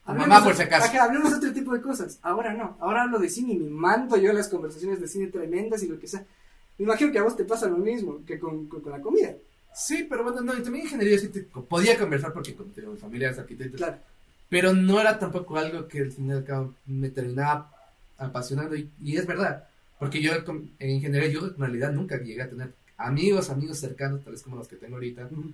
Mamá, 0.06 0.42
por 0.42 0.56
si 0.56 0.62
acaso. 0.62 0.86
Ajá, 0.86 1.04
hablemos 1.04 1.30
de 1.30 1.36
otro 1.36 1.52
tipo 1.52 1.72
de 1.72 1.80
cosas. 1.80 2.18
Ahora 2.22 2.52
no, 2.52 2.76
ahora 2.80 3.02
hablo 3.04 3.18
de 3.20 3.28
cine 3.28 3.52
y 3.52 3.58
me 3.58 3.70
mando 3.70 4.16
yo 4.16 4.32
las 4.32 4.48
conversaciones 4.48 5.00
de 5.00 5.06
cine 5.06 5.28
tremendas 5.28 5.82
y 5.84 5.88
lo 5.88 6.00
que 6.00 6.08
sea. 6.08 6.24
Me 6.78 6.84
imagino 6.84 7.12
que 7.12 7.18
a 7.18 7.22
vos 7.22 7.36
te 7.36 7.44
pasa 7.44 7.68
lo 7.68 7.76
mismo 7.76 8.18
que 8.26 8.38
con, 8.40 8.66
con, 8.66 8.80
con 8.80 8.90
la 8.90 9.00
comida. 9.00 9.32
Sí, 9.72 10.06
pero 10.10 10.24
bueno, 10.24 10.40
no, 10.40 10.58
y 10.58 10.62
también 10.62 10.86
ingeniería 10.86 11.16
sí 11.18 11.28
te- 11.28 11.42
podía 11.42 11.96
conversar 11.96 12.32
porque 12.32 12.56
digo, 12.74 12.90
mi 12.92 12.96
familia 12.98 13.30
es 13.30 13.38
arquitecta, 13.38 13.76
Claro. 13.76 13.98
pero 14.48 14.72
no 14.72 15.00
era 15.00 15.16
tampoco 15.16 15.56
algo 15.58 15.86
que 15.86 16.00
al 16.00 16.10
final 16.10 16.44
me 16.86 17.10
terminaba 17.10 17.70
apasionando 18.18 18.74
y, 18.74 18.90
y 19.00 19.16
es 19.16 19.26
verdad, 19.26 19.68
porque 20.00 20.20
yo 20.20 20.44
con- 20.44 20.72
en 20.80 20.90
ingeniería 20.90 21.28
yo 21.28 21.46
en 21.46 21.56
realidad 21.56 21.92
nunca 21.92 22.16
llegué 22.20 22.42
a 22.42 22.48
tener 22.48 22.72
amigos, 23.00 23.50
amigos 23.50 23.78
cercanos, 23.78 24.22
tales 24.24 24.42
como 24.42 24.56
los 24.56 24.68
que 24.68 24.76
tengo 24.76 24.96
ahorita, 24.96 25.28
Ujú. 25.30 25.52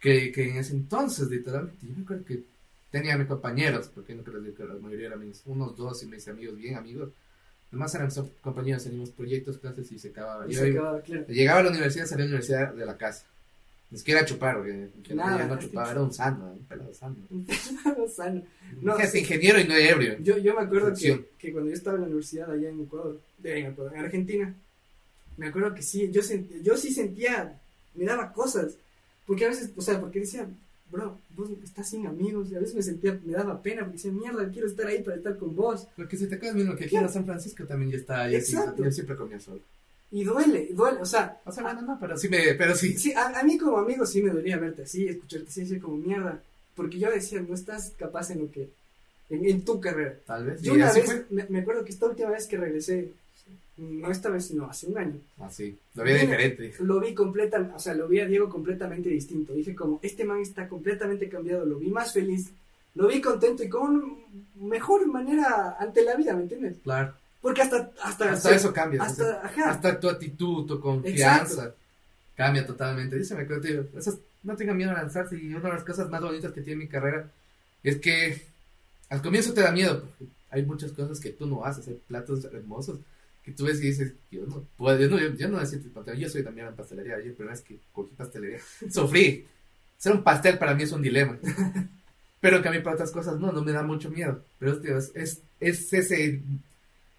que, 0.00 0.30
que 0.32 0.50
en 0.50 0.56
ese 0.58 0.74
entonces, 0.74 1.28
literalmente, 1.28 1.86
yo 1.86 1.94
me 1.96 2.02
acuerdo 2.02 2.24
que 2.24 2.42
tenía 2.90 3.16
mis 3.18 3.26
compañeros, 3.26 3.90
porque 3.94 4.14
no 4.14 4.22
creo 4.22 4.42
que 4.54 4.64
la 4.64 4.74
mayoría 4.74 5.08
eran 5.08 5.26
mis, 5.26 5.42
unos 5.46 5.76
dos 5.76 6.02
y 6.02 6.06
mis 6.06 6.26
amigos, 6.28 6.56
bien 6.56 6.76
amigos, 6.76 7.10
además 7.70 7.94
eran 7.94 8.10
compañeros, 8.40 8.84
teníamos 8.84 9.10
proyectos, 9.10 9.58
clases 9.58 9.90
y 9.92 9.98
se 9.98 10.08
acababa. 10.08 10.48
Y 10.48 10.54
se 10.54 10.70
acababa, 10.70 11.00
claro. 11.00 11.26
llegaba 11.28 11.60
a 11.60 11.62
la 11.64 11.70
universidad, 11.70 12.06
salía 12.06 12.24
a 12.24 12.28
la 12.28 12.34
universidad 12.34 12.74
de 12.74 12.86
la 12.86 12.96
casa. 12.96 13.26
Ni 13.88 13.98
siquiera 13.98 14.24
chupar, 14.24 14.56
porque 14.56 14.88
que 15.04 15.14
Nada, 15.14 15.46
no 15.46 15.58
chupaba, 15.58 15.92
era 15.92 16.02
un 16.02 16.12
sano, 16.12 16.52
un 16.52 16.64
pelado 16.64 16.92
sano. 16.92 17.16
Sano. 18.16 18.42
No, 18.82 18.96
Fíjate, 18.96 19.12
sí. 19.12 19.18
ingeniero 19.20 19.60
y 19.60 19.64
no 19.64 19.76
ebrio. 19.76 20.18
Yo, 20.20 20.38
yo 20.38 20.54
me 20.54 20.62
acuerdo 20.62 20.92
que, 20.94 21.28
que 21.38 21.52
cuando 21.52 21.70
yo 21.70 21.76
estaba 21.76 21.94
en 21.96 22.02
la 22.02 22.06
universidad 22.08 22.50
allá 22.50 22.68
en 22.68 22.80
Ecuador, 22.80 23.20
de, 23.38 23.58
en, 23.60 23.66
Ecuador, 23.66 23.94
en 23.94 24.00
Argentina, 24.00 24.54
me 25.36 25.48
acuerdo 25.48 25.74
que 25.74 25.82
sí, 25.82 26.10
yo, 26.12 26.22
sent- 26.22 26.62
yo 26.62 26.76
sí 26.76 26.92
sentía, 26.92 27.60
me 27.94 28.04
daba 28.04 28.32
cosas, 28.32 28.74
porque 29.26 29.44
a 29.44 29.48
veces, 29.48 29.70
o 29.76 29.80
sea, 29.82 30.00
porque 30.00 30.20
decía, 30.20 30.46
bro, 30.90 31.18
vos 31.36 31.50
estás 31.64 31.88
sin 31.90 32.06
amigos, 32.06 32.50
y 32.50 32.54
a 32.56 32.60
veces 32.60 32.74
me 32.74 32.82
sentía, 32.82 33.18
me 33.24 33.32
daba 33.32 33.60
pena, 33.62 33.82
porque 33.82 33.96
decía, 33.98 34.12
mierda, 34.12 34.48
quiero 34.50 34.66
estar 34.68 34.86
ahí 34.86 35.02
para 35.02 35.16
estar 35.16 35.36
con 35.36 35.54
vos, 35.56 35.86
Porque 35.96 36.16
si 36.16 36.26
te 36.26 36.36
acuerdas 36.36 36.56
mismo 36.56 36.76
que 36.76 36.84
aquí 36.84 36.96
en 36.96 37.08
San 37.08 37.24
Francisco 37.26 37.64
también 37.64 37.90
ya 37.90 37.96
está, 37.98 38.30
ya 38.30 38.40
sí, 38.40 38.52
Exacto. 38.54 38.84
yo 38.84 38.90
siempre 38.92 39.16
comía 39.16 39.40
solo. 39.40 39.60
y 40.12 40.22
duele, 40.24 40.68
duele, 40.72 41.00
o 41.00 41.06
sea, 41.06 41.40
O 41.44 41.50
sea, 41.52 41.62
bueno, 41.64 41.82
no, 41.82 41.98
pero 42.00 42.16
sí 42.16 42.28
me, 42.28 42.54
pero 42.54 42.74
sí. 42.76 42.96
sí, 42.96 43.12
a, 43.12 43.38
a 43.38 43.42
mí 43.42 43.58
como 43.58 43.78
amigo 43.78 44.06
sí 44.06 44.22
me 44.22 44.30
dolía 44.30 44.56
verte 44.58 44.82
así, 44.82 45.06
escucharte 45.08 45.48
así, 45.48 45.60
decir 45.62 45.80
como 45.80 45.96
mierda, 45.96 46.40
porque 46.76 46.98
yo 46.98 47.10
decía, 47.10 47.40
no 47.40 47.54
estás 47.54 47.92
capaz 47.98 48.30
en 48.30 48.40
lo 48.42 48.52
que, 48.52 48.68
en, 49.30 49.44
en 49.44 49.64
tu 49.64 49.80
carrera. 49.80 50.16
Tal 50.24 50.46
vez. 50.46 50.62
Yo 50.62 50.74
una 50.74 50.86
así 50.88 51.00
vez, 51.00 51.24
me, 51.30 51.46
me 51.48 51.58
acuerdo 51.60 51.84
que 51.84 51.90
esta 51.90 52.06
última 52.06 52.30
vez 52.30 52.46
que 52.46 52.56
regresé, 52.58 53.12
no 53.78 54.10
esta 54.10 54.30
vez, 54.30 54.46
sino 54.46 54.64
hace 54.70 54.86
un 54.86 54.96
año, 54.98 55.20
Así. 55.40 55.76
Lo 55.94 56.02
veía 56.02 56.24
Mira, 56.24 56.38
diferente. 56.38 56.74
lo 56.82 56.98
vi 57.00 57.12
completa, 57.14 57.72
o 57.74 57.78
sea, 57.78 57.94
lo 57.94 58.08
vi 58.08 58.20
a 58.20 58.26
Diego 58.26 58.48
completamente 58.48 59.08
distinto. 59.10 59.52
Dije 59.52 59.74
como, 59.74 60.00
este 60.02 60.24
man 60.24 60.40
está 60.40 60.66
completamente 60.68 61.28
cambiado, 61.28 61.64
lo 61.66 61.78
vi 61.78 61.90
más 61.90 62.12
feliz, 62.12 62.50
lo 62.94 63.08
vi 63.08 63.20
contento 63.20 63.62
y 63.62 63.68
con 63.68 64.14
mejor 64.62 65.06
manera 65.06 65.76
ante 65.78 66.02
la 66.02 66.16
vida, 66.16 66.34
¿me 66.34 66.42
entiendes? 66.42 66.76
Claro. 66.82 67.12
Porque 67.42 67.62
hasta, 67.62 67.90
hasta, 68.02 68.32
Hasta 68.32 68.54
eso 68.54 68.72
cambia. 68.72 69.02
hasta, 69.02 69.22
o 69.22 69.26
sea, 69.26 69.40
ajá, 69.44 69.70
hasta 69.70 70.00
tu 70.00 70.08
actitud, 70.08 70.66
tu 70.66 70.80
confianza 70.80 71.74
cambia 72.34 72.66
totalmente. 72.66 73.16
Dice, 73.18 73.34
me 73.34 73.42
acuerdo, 73.42 73.62
te 73.62 73.68
digo, 73.68 73.84
esas- 73.96 74.18
no 74.42 74.56
tengan 74.56 74.76
miedo 74.76 74.90
a 74.92 74.94
lanzarse. 74.94 75.36
Y 75.36 75.48
una 75.54 75.68
de 75.68 75.74
las 75.74 75.84
cosas 75.84 76.08
más 76.08 76.22
bonitas 76.22 76.52
que 76.52 76.60
tiene 76.62 76.78
mi 76.84 76.88
carrera 76.88 77.28
es 77.82 77.96
que 77.98 78.42
al 79.10 79.20
comienzo 79.22 79.52
te 79.52 79.60
da 79.60 79.70
miedo, 79.72 80.00
porque 80.02 80.24
hay 80.50 80.64
muchas 80.64 80.92
cosas 80.92 81.20
que 81.20 81.30
tú 81.30 81.46
no 81.46 81.64
haces, 81.64 81.86
hay 81.88 82.00
platos 82.08 82.44
hermosos 82.46 82.98
que 83.46 83.52
tú 83.52 83.64
ves 83.64 83.78
y 83.78 83.86
dices, 83.86 84.12
yo 84.28 84.44
no 84.44 84.66
puedo, 84.76 84.98
yo 84.98 85.08
no, 85.08 85.20
yo, 85.20 85.32
yo 85.36 85.48
no 85.48 85.60
decirte 85.60 85.88
pastel, 85.88 86.18
yo 86.18 86.28
soy 86.28 86.42
también 86.42 86.66
en 86.66 86.74
pastelería, 86.74 87.20
yo 87.20 87.26
la 87.26 87.34
primera 87.36 87.54
vez 87.54 87.62
que 87.62 87.78
cogí 87.92 88.12
pastelería, 88.16 88.58
sufrí. 88.90 89.46
Hacer 89.96 90.12
un 90.12 90.24
pastel 90.24 90.58
para 90.58 90.74
mí 90.74 90.82
es 90.82 90.90
un 90.90 91.00
dilema. 91.00 91.38
Pero 92.40 92.60
que 92.60 92.68
a 92.68 92.72
mí 92.72 92.80
para 92.80 92.96
otras 92.96 93.12
cosas 93.12 93.38
no, 93.38 93.52
no 93.52 93.62
me 93.62 93.70
da 93.70 93.84
mucho 93.84 94.10
miedo. 94.10 94.42
Pero 94.58 94.80
tío, 94.80 94.98
es, 94.98 95.12
es, 95.14 95.40
es 95.60 95.92
ese 95.92 96.40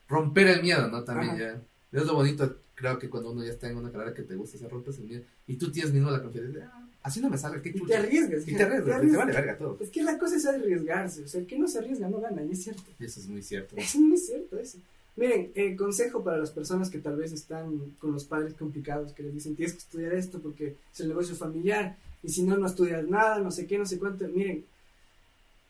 romper 0.09 0.47
el 0.47 0.61
miedo, 0.61 0.89
¿no? 0.89 1.01
También 1.05 1.31
Ajá. 1.31 1.39
ya. 1.39 1.99
Es 1.99 2.05
lo 2.05 2.15
bonito, 2.15 2.57
creo 2.75 2.99
que 2.99 3.09
cuando 3.09 3.31
uno 3.31 3.45
ya 3.45 3.53
está 3.53 3.69
en 3.69 3.77
una 3.77 3.89
carrera 3.89 4.13
que 4.13 4.23
te 4.23 4.35
gusta, 4.35 4.57
se 4.57 4.67
rompes 4.67 4.97
el 4.97 5.05
miedo. 5.05 5.23
Y 5.47 5.55
tú 5.55 5.71
tienes 5.71 5.93
mismo 5.93 6.11
la 6.11 6.21
confianza 6.21 6.51
de, 6.51 6.63
ah, 6.63 6.87
así 7.03 7.21
no 7.21 7.29
me 7.29 7.37
sale, 7.37 7.61
qué 7.61 7.69
y 7.69 7.71
te 7.71 7.79
chucha. 7.79 7.99
arriesgas. 7.99 8.45
Y 8.45 8.53
te 8.53 8.63
arriesgas, 8.63 9.01
te 9.01 9.17
vale 9.17 9.31
verga 9.31 9.57
todo. 9.57 9.77
Es 9.79 9.89
que 9.89 10.03
la 10.03 10.17
cosa 10.17 10.35
es 10.35 10.45
arriesgarse, 10.45 11.23
o 11.23 11.27
sea, 11.29 11.39
el 11.39 11.47
que 11.47 11.57
no 11.57 11.69
se 11.69 11.79
arriesga 11.79 12.09
no 12.09 12.19
gana, 12.19 12.43
y 12.43 12.51
es 12.51 12.63
cierto. 12.63 12.83
Eso 12.99 13.19
es 13.21 13.27
muy 13.27 13.41
cierto. 13.41 13.77
Es 13.77 13.95
muy 13.95 14.17
cierto 14.17 14.59
eso. 14.59 14.77
Miren, 15.17 15.51
eh, 15.55 15.75
consejo 15.75 16.23
para 16.23 16.37
las 16.37 16.51
personas 16.51 16.91
que 16.91 16.99
tal 16.99 17.15
vez 17.15 17.31
están 17.31 17.95
con 17.99 18.11
los 18.13 18.25
padres 18.25 18.53
complicados, 18.53 19.13
que 19.13 19.23
les 19.23 19.33
dicen, 19.33 19.55
tienes 19.55 19.73
que 19.73 19.79
estudiar 19.79 20.13
esto 20.13 20.39
porque 20.39 20.75
es 20.93 20.99
el 20.99 21.07
negocio 21.07 21.35
familiar, 21.35 21.97
y 22.21 22.29
si 22.29 22.43
no, 22.43 22.55
no 22.55 22.67
estudias 22.67 23.07
nada, 23.07 23.39
no 23.39 23.49
sé 23.49 23.65
qué, 23.65 23.79
no 23.79 23.85
sé 23.85 23.97
cuánto. 23.97 24.27
Miren, 24.27 24.63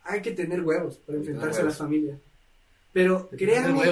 hay 0.04 0.22
que 0.22 0.32
tener 0.32 0.62
huevos 0.62 0.98
para 0.98 1.18
enfrentarse 1.18 1.62
a 1.62 1.66
la 1.66 1.72
familia. 1.72 2.20
Pero 2.92 3.30
créanme 3.30 3.84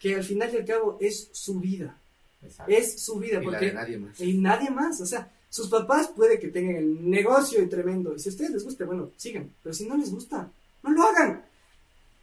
que 0.00 0.14
al 0.14 0.24
final 0.24 0.50
y 0.52 0.56
al 0.56 0.64
cabo 0.64 0.96
es 1.00 1.28
su 1.32 1.60
vida. 1.60 1.98
Exacto. 2.42 2.72
Es 2.72 3.02
su 3.02 3.18
vida, 3.18 3.42
y 3.42 3.44
porque 3.44 3.72
nadie 3.72 3.98
más. 3.98 4.20
y 4.20 4.38
nadie 4.38 4.70
más. 4.70 5.00
O 5.02 5.06
sea, 5.06 5.30
sus 5.50 5.68
papás 5.68 6.08
puede 6.08 6.38
que 6.38 6.48
tengan 6.48 6.76
el 6.76 7.10
negocio 7.10 7.62
y 7.62 7.66
tremendo. 7.66 8.14
Y 8.14 8.20
si 8.20 8.30
a 8.30 8.32
ustedes 8.32 8.50
les 8.52 8.64
gusta, 8.64 8.84
bueno, 8.86 9.10
sigan. 9.16 9.50
Pero 9.62 9.74
si 9.74 9.86
no 9.86 9.96
les 9.96 10.10
gusta, 10.10 10.50
no 10.82 10.90
lo 10.90 11.02
hagan. 11.02 11.44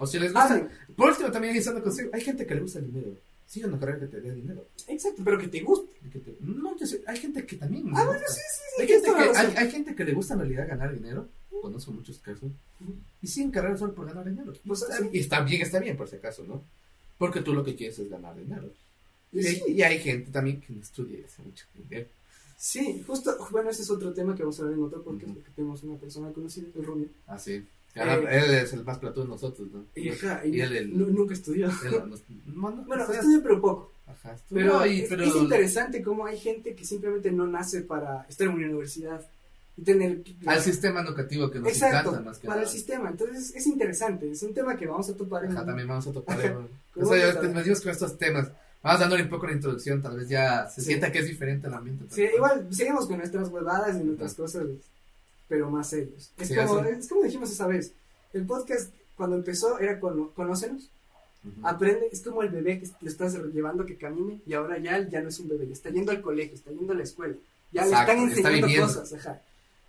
O 0.01 0.07
si 0.07 0.19
les 0.19 0.33
gusta. 0.33 0.47
Hablen. 0.53 0.69
Por 0.95 1.09
último, 1.11 1.31
también 1.31 1.55
estando 1.55 1.83
consigo. 1.83 2.09
Hay 2.13 2.21
gente 2.21 2.45
que 2.45 2.55
le 2.55 2.61
gusta 2.61 2.79
el 2.79 2.87
dinero. 2.87 3.11
Sigue 3.47 3.65
una 3.67 3.79
carrera 3.79 3.99
que 3.99 4.07
te 4.07 4.21
dé 4.21 4.33
dinero. 4.33 4.65
Exacto, 4.87 5.21
pero 5.25 5.37
que 5.37 5.47
te 5.47 5.59
guste. 5.61 5.91
Y 6.05 6.09
que 6.09 6.19
te- 6.19 6.35
No, 6.39 6.77
yo 6.77 6.87
sé, 6.87 7.01
hay 7.05 7.17
gente 7.17 7.45
que 7.45 7.57
también. 7.57 7.85
Ah, 7.95 8.05
bueno, 8.05 8.21
sí, 8.27 8.35
sí, 8.35 8.61
sí. 8.75 8.81
Hay 8.81 8.87
gente, 8.87 9.09
que, 9.13 9.37
hay, 9.37 9.53
hay 9.57 9.71
gente 9.71 9.95
que 9.95 10.03
le 10.05 10.13
gusta 10.13 10.33
en 10.33 10.39
realidad 10.41 10.67
ganar 10.67 10.93
dinero. 10.93 11.27
Conozco 11.61 11.91
muchos 11.91 12.17
casos. 12.19 12.49
Y 13.21 13.27
siguen 13.27 13.51
carreras 13.51 13.79
solo 13.79 13.93
por 13.93 14.05
ganar 14.07 14.25
dinero. 14.27 14.53
Y 14.53 14.67
Pues, 14.67 14.81
está, 14.81 14.97
sí. 14.97 15.09
y 15.13 15.19
está 15.19 15.41
bien, 15.41 15.61
está 15.61 15.79
bien 15.79 15.95
por 15.97 16.07
si 16.09 16.15
acaso, 16.15 16.43
¿no? 16.47 16.63
Porque 17.17 17.41
tú 17.41 17.53
lo 17.53 17.63
que 17.63 17.75
quieres 17.75 17.99
es 17.99 18.09
ganar 18.09 18.35
dinero. 18.35 18.71
Y, 19.31 19.43
Sí. 19.43 19.61
y 19.67 19.81
hay 19.83 19.99
gente 19.99 20.31
también 20.31 20.59
que 20.59 20.73
no 20.73 20.81
estudia 20.81 21.19
y 21.19 21.23
hace 21.23 21.43
mucho 21.43 21.65
dinero. 21.75 22.07
Sí, 22.57 23.03
justo, 23.05 23.37
bueno, 23.51 23.69
ese 23.69 23.81
es 23.83 23.89
otro 23.89 24.13
tema 24.13 24.35
que 24.35 24.43
vamos 24.43 24.57
a 24.59 24.63
hablar 24.63 24.77
en 24.77 24.83
otro 24.85 25.03
porque 25.03 25.25
tenemos 25.55 25.83
una 25.83 25.97
persona 25.97 26.31
conocida, 26.31 26.67
el 26.75 26.85
Romeo. 26.85 27.07
Eh, 27.93 28.27
él 28.31 28.53
es 28.55 28.71
el 28.73 28.83
más 28.85 28.97
platón 28.99 29.25
de 29.25 29.29
nosotros, 29.31 29.67
¿no? 29.71 29.85
Y, 29.95 30.09
ajá, 30.09 30.45
y 30.45 30.55
Y 30.55 30.61
él, 30.61 30.75
el- 30.77 30.97
nu- 30.97 31.07
nunca 31.07 31.33
estudió. 31.33 31.67
él 31.85 31.91
no- 31.91 32.05
no- 32.69 32.71
no- 32.71 32.83
Bueno, 32.85 33.03
estudió 33.11 33.41
pero 33.43 33.59
poco. 33.61 33.91
Ajá, 34.07 34.35
Pero, 34.49 34.79
no, 34.79 34.85
y- 34.85 35.01
es, 35.01 35.09
pero- 35.09 35.23
es 35.23 35.35
interesante 35.35 36.01
cómo 36.01 36.25
hay 36.25 36.37
gente 36.37 36.75
que 36.75 36.85
simplemente 36.85 37.31
no 37.31 37.47
nace 37.47 37.81
para 37.81 38.25
estar 38.29 38.47
en 38.47 38.53
una 38.53 38.65
universidad 38.67 39.25
y 39.77 39.83
tener... 39.83 40.21
al 40.45 40.61
sistema 40.61 41.01
educativo 41.01 41.49
que 41.49 41.59
nos 41.59 41.69
Exacto, 41.69 42.09
encanta 42.09 42.21
más 42.29 42.37
que 42.39 42.47
para 42.47 42.59
el 42.61 42.65
nada. 42.65 42.73
sistema. 42.73 43.09
Entonces 43.09 43.55
es 43.55 43.67
interesante, 43.67 44.29
es 44.31 44.43
un 44.43 44.53
tema 44.53 44.75
que 44.77 44.85
vamos 44.85 45.09
a 45.09 45.15
topar 45.15 45.45
en... 45.45 45.51
Ajá, 45.51 45.65
también 45.65 45.87
vamos 45.87 46.07
a 46.07 46.11
topar. 46.11 46.37
Ajá. 46.39 46.47
eh, 46.49 46.55
¿Cómo 46.93 47.07
O 47.09 47.13
sea, 47.13 47.33
tal? 47.33 47.41
te 47.41 47.47
metimos 47.55 47.81
con 47.81 47.91
estos 47.91 48.17
temas. 48.17 48.49
Vamos 48.83 48.99
dándole 48.99 49.23
un 49.23 49.29
poco 49.29 49.47
la 49.47 49.53
introducción, 49.53 50.01
tal 50.01 50.17
vez 50.17 50.27
ya 50.27 50.67
se 50.67 50.81
Sí. 50.81 50.87
sienta 50.87 51.11
que 51.11 51.19
es 51.19 51.27
diferente 51.27 51.67
el 51.67 51.73
ambiente. 51.73 52.05
Sí, 52.09 52.23
igual 52.35 52.67
seguimos 52.71 53.05
con 53.07 53.17
nuestras 53.19 53.47
huevadas 53.49 53.95
y 53.95 54.03
nuestras 54.03 54.33
cosas, 54.33 54.63
pero 55.51 55.69
más 55.69 55.89
serios. 55.89 56.31
Es, 56.37 56.47
Sí, 56.47 56.55
como, 56.55 56.79
es 56.79 57.09
como 57.09 57.23
dijimos 57.23 57.51
esa 57.51 57.67
vez, 57.67 57.91
el 58.31 58.45
podcast 58.45 58.89
cuando 59.17 59.35
empezó 59.35 59.77
era 59.79 59.99
con, 59.99 60.29
conócenos, 60.29 60.89
Ujú. 61.43 61.67
aprende, 61.67 62.07
es 62.09 62.21
como 62.21 62.41
el 62.41 62.49
bebé 62.49 62.79
que 62.79 62.87
lo 63.01 63.09
estás 63.09 63.33
llevando 63.53 63.85
que 63.85 63.97
camine 63.97 64.39
y 64.47 64.53
ahora 64.53 64.77
ya, 64.79 65.05
ya 65.09 65.21
no 65.21 65.27
es 65.27 65.37
un 65.41 65.49
bebé, 65.49 65.67
ya 65.67 65.73
está 65.73 65.89
yendo 65.89 66.11
al 66.13 66.21
colegio, 66.21 66.53
está 66.55 66.71
yendo 66.71 66.93
a 66.93 66.95
la 66.95 67.03
escuela, 67.03 67.35
ya 67.73 67.81
Exacto, 67.83 68.13
le 68.13 68.17
están 68.17 68.29
está 68.29 68.39
enseñando 68.49 68.67
viviendo. 68.67 68.87
cosas, 68.87 69.13
ajá. 69.13 69.41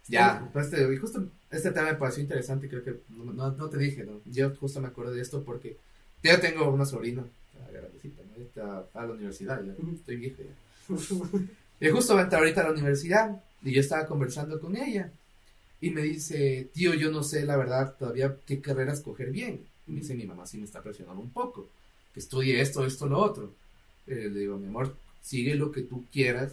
Ya, 0.08 0.50
pues 0.52 0.64
este, 0.66 0.92
y 0.92 0.96
justo 0.96 1.24
este 1.48 1.70
tema 1.70 1.92
me 1.92 1.94
pareció 1.96 2.22
interesante, 2.24 2.68
creo 2.68 2.82
que 2.82 2.96
no, 3.10 3.32
no, 3.32 3.52
no 3.52 3.68
te 3.70 3.78
dije, 3.78 4.02
¿no? 4.02 4.20
Yo 4.24 4.50
justo 4.56 4.80
me 4.80 4.88
acuerdo 4.88 5.12
de 5.12 5.22
esto 5.22 5.44
porque 5.44 5.76
yo 6.24 6.40
tengo 6.40 6.68
una 6.72 6.84
sobrina, 6.86 7.24
grandecita, 7.72 8.20
¿no? 8.36 8.42
Está 8.42 8.84
a 8.94 9.06
la 9.06 9.12
universidad, 9.12 9.62
ya 9.62 9.74
estoy 9.94 10.16
viejo 10.16 10.42
ya. 10.42 11.86
Y 11.86 11.90
justo 11.90 12.14
va 12.14 12.22
a 12.22 12.24
entrar 12.24 12.40
ahorita 12.42 12.62
a 12.62 12.64
la 12.64 12.72
universidad 12.72 13.40
y 13.62 13.72
yo 13.72 13.80
estaba 13.80 14.06
conversando 14.06 14.60
con 14.60 14.76
ella 14.76 15.12
y 15.82 15.90
me 15.90 16.00
dice, 16.02 16.70
tío, 16.72 16.94
yo 16.94 17.10
no 17.10 17.22
sé 17.22 17.44
la 17.44 17.56
verdad 17.58 17.94
todavía 17.98 18.34
qué 18.46 18.60
carrera 18.62 18.94
escoger 18.94 19.30
bien. 19.30 19.60
Y 19.86 19.92
me 19.92 20.00
dice, 20.00 20.14
mi 20.14 20.24
mamá 20.26 20.46
sí 20.46 20.56
me 20.56 20.64
está 20.64 20.80
presionando 20.82 21.20
un 21.20 21.30
poco, 21.30 21.68
que 22.14 22.20
estudie 22.20 22.60
esto, 22.62 22.86
esto, 22.86 23.06
lo 23.06 23.18
otro. 23.18 23.52
Eh, 24.06 24.30
le 24.32 24.40
digo, 24.40 24.56
mi 24.58 24.68
amor, 24.68 24.96
sigue 25.22 25.54
lo 25.56 25.70
que 25.72 25.82
tú 25.82 26.04
quieras, 26.12 26.52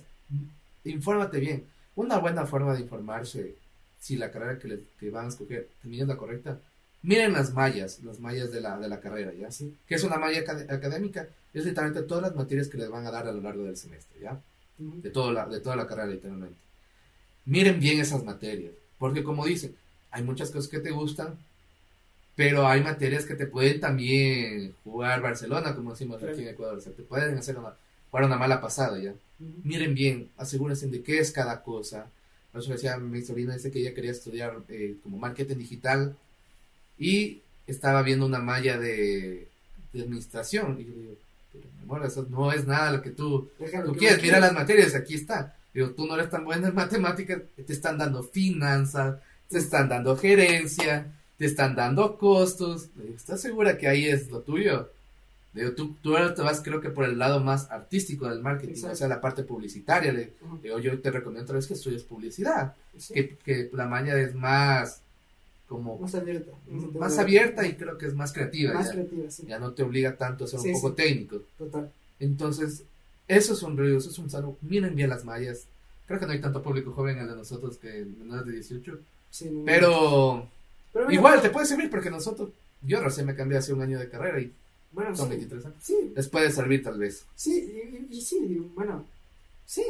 infórmate 0.84 1.40
bien. 1.40 1.64
Una 1.96 2.18
buena 2.20 2.46
forma 2.46 2.74
de 2.74 2.82
informarse 2.82 3.56
si 4.00 4.16
la 4.18 4.32
carrera 4.32 4.58
que, 4.60 4.68
le- 4.68 4.84
que 5.00 5.10
van 5.10 5.26
a 5.26 5.30
escoger 5.30 5.70
también 5.82 6.04
es 6.04 6.08
la 6.10 6.18
correcta. 6.18 6.60
Miren 7.04 7.34
las 7.34 7.54
mallas, 7.54 8.00
las 8.04 8.20
mallas 8.20 8.52
de 8.52 8.62
la, 8.62 8.78
de 8.80 8.90
la 8.90 9.00
carrera, 9.00 9.34
¿ya? 9.34 9.52
Sí. 9.52 9.74
¿Qué 9.88 9.96
es 9.96 10.04
una 10.04 10.18
malla 10.18 10.40
acad- 10.42 10.70
académica? 10.72 11.28
Es 11.54 11.66
literalmente 11.66 12.04
todas 12.08 12.24
las 12.24 12.36
materias 12.36 12.68
que 12.68 12.78
les 12.78 12.90
van 12.90 13.06
a 13.06 13.12
dar 13.12 13.28
a 13.28 13.32
lo 13.32 13.42
largo 13.42 13.64
del 13.64 13.78
semestre, 13.78 14.22
¿ya? 14.22 14.42
De, 14.78 15.10
todo 15.10 15.32
la, 15.32 15.46
de 15.48 15.60
toda 15.60 15.76
la 15.76 15.88
carrera 15.88 16.08
literalmente. 16.08 16.58
Miren 17.46 17.80
bien 17.80 18.00
esas 18.00 18.24
materias, 18.24 18.74
porque 19.00 19.24
como 19.24 19.46
dicen, 19.46 19.76
hay 20.12 20.24
muchas 20.24 20.52
cosas 20.52 20.70
que 20.70 20.80
te 20.80 20.92
gustan, 20.92 21.38
pero 22.36 22.68
hay 22.68 22.82
materias 22.82 23.26
que 23.26 23.36
te 23.36 23.48
pueden 23.48 23.80
también 23.80 24.74
jugar 24.84 25.22
Barcelona, 25.22 25.76
como 25.76 25.92
decimos 25.92 26.22
aquí 26.24 26.42
en 26.42 26.50
Ecuador, 26.50 26.78
o 26.78 26.82
sea, 26.82 26.94
te 26.94 27.04
pueden 27.04 27.38
hacer 27.38 27.58
una, 27.58 27.74
jugar 28.12 28.26
una 28.26 28.38
mala 28.38 28.62
pasada 28.62 29.00
ya. 29.00 29.12
Ujú. 29.12 29.52
Miren 29.64 29.94
bien, 29.96 30.30
asegúrense 30.38 30.88
de 30.88 31.02
qué 31.02 31.20
es 31.20 31.32
cada 31.32 31.64
cosa. 31.64 32.08
Por 32.52 32.62
eso 32.62 32.72
decía 32.72 32.98
mi 32.98 33.22
sobrina, 33.22 33.54
dice 33.54 33.72
que 33.72 33.80
ella 33.80 33.94
quería 33.94 34.12
estudiar 34.12 34.58
eh, 34.70 34.96
como 35.04 35.18
marketing 35.18 35.58
digital 35.58 36.16
y 36.98 37.42
estaba 37.68 38.02
viendo 38.02 38.26
una 38.26 38.40
malla 38.40 38.78
de, 38.80 39.48
de 39.94 40.02
administración. 40.02 40.80
Y 40.80 40.86
yo 40.86 40.94
digo, 40.94 41.14
pero 41.52 41.66
mi 41.78 41.84
amor, 41.84 42.06
eso 42.06 42.26
no 42.30 42.52
es 42.52 42.66
nada 42.66 42.92
lo 42.92 43.02
que 43.02 43.12
tú 43.12 43.50
Déjalo 43.60 43.88
Tú 43.88 43.94
que 43.94 44.00
quieres, 44.00 44.22
mira 44.22 44.40
las 44.40 44.54
materias, 44.54 44.96
aquí 44.96 45.16
está. 45.16 45.56
Digo, 45.74 45.92
tú 45.92 46.06
no 46.08 46.16
eres 46.16 46.30
tan 46.30 46.44
buena 46.46 46.68
en 46.70 46.76
matemáticas, 46.76 47.42
te 47.66 47.74
están 47.74 47.98
dando 47.98 48.24
finanzas, 48.24 49.18
te 49.50 49.58
están 49.60 49.88
dando 49.90 50.18
gerencia, 50.18 51.08
te 51.38 51.46
están 51.46 51.76
dando 51.76 52.18
costos. 52.18 52.90
Digo, 52.96 53.16
¿estás 53.16 53.42
segura 53.42 53.78
que 53.78 53.88
ahí 53.88 54.06
es 54.08 54.30
lo 54.30 54.40
tuyo? 54.42 54.90
Digo, 55.54 55.72
tú, 55.72 55.96
tú 56.02 56.16
ahora 56.16 56.34
te 56.36 56.42
vas, 56.42 56.62
creo 56.62 56.80
que 56.82 56.90
por 56.90 57.06
el 57.06 57.18
lado 57.18 57.40
más 57.40 57.70
artístico 57.72 58.28
del 58.30 58.40
marketing, 58.42 58.74
Exacto. 58.74 58.94
o 58.94 58.98
sea, 58.98 59.08
la 59.08 59.20
parte 59.22 59.44
publicitaria. 59.44 60.12
Le 60.12 60.34
Ujú. 60.42 60.60
digo, 60.62 60.80
yo 60.80 61.00
te 61.02 61.10
recomiendo 61.12 61.44
otra 61.44 61.56
vez 61.56 61.68
que 61.68 61.74
estudies 61.74 62.04
publicidad, 62.04 62.74
Sí. 62.98 63.14
que, 63.14 63.38
que 63.38 63.70
la 63.74 63.88
maña 63.88 64.16
es 64.20 64.36
más, 64.36 65.02
como, 65.68 65.98
Más 66.00 66.14
abierta. 66.16 66.52
más 67.00 67.18
abierta 67.20 67.66
y 67.66 67.74
creo 67.74 67.98
que 67.98 68.08
es 68.08 68.14
más 68.16 68.34
creativa. 68.34 68.74
Más 68.74 68.88
ya. 68.88 68.92
creativa, 68.94 69.30
sí. 69.32 69.44
Ya 69.48 69.60
no 69.60 69.72
te 69.74 69.84
obliga 69.84 70.16
tanto 70.16 70.46
a 70.46 70.48
ser 70.48 70.60
Sí, 70.60 70.68
un 70.70 70.74
poco 70.74 70.90
sí. 70.90 70.96
técnico. 70.96 71.42
Total. 71.58 71.92
Entonces, 72.20 72.84
eso 73.30 73.54
es 73.54 73.64
un 73.64 73.78
río, 73.78 73.98
eso 73.98 74.10
es 74.10 74.20
un 74.20 74.30
salud. 74.30 74.56
Miren 74.62 74.96
bien 74.96 75.10
las 75.10 75.24
mallas. 75.24 75.66
Creo 76.08 76.20
que 76.20 76.26
no 76.26 76.32
hay 76.34 76.42
tanto 76.42 76.62
público 76.62 76.92
joven 76.92 77.16
en 77.18 77.24
el 77.24 77.30
de 77.30 77.36
nosotros 77.38 77.78
que 77.78 78.04
menores 78.20 78.46
de 78.48 78.54
18. 78.54 79.00
Sí, 79.30 79.50
no. 79.52 79.64
Pero 79.66 80.50
Pero 80.92 81.12
igual 81.12 81.42
te 81.42 81.52
puede 81.52 81.68
servir 81.68 81.90
porque 81.90 82.10
nosotros, 82.10 82.50
yo 82.82 83.00
recién 83.00 83.28
me 83.28 83.36
cambié 83.36 83.60
hace 83.60 83.72
un 83.74 83.82
año 83.82 84.00
de 84.00 84.10
carrera 84.10 84.40
y 84.42 84.52
Bueno, 84.92 85.16
son 85.16 85.28
sí. 85.28 85.36
23 85.38 85.66
años. 85.66 85.78
Sí, 85.82 86.12
Les 86.16 86.28
puede 86.28 86.52
servir 86.52 86.84
tal 86.84 86.98
vez. 86.98 87.24
sí, 87.36 88.08
y, 88.12 88.16
y 88.18 88.22
sí, 88.22 88.38
bueno, 88.76 89.06
sí. 89.66 89.84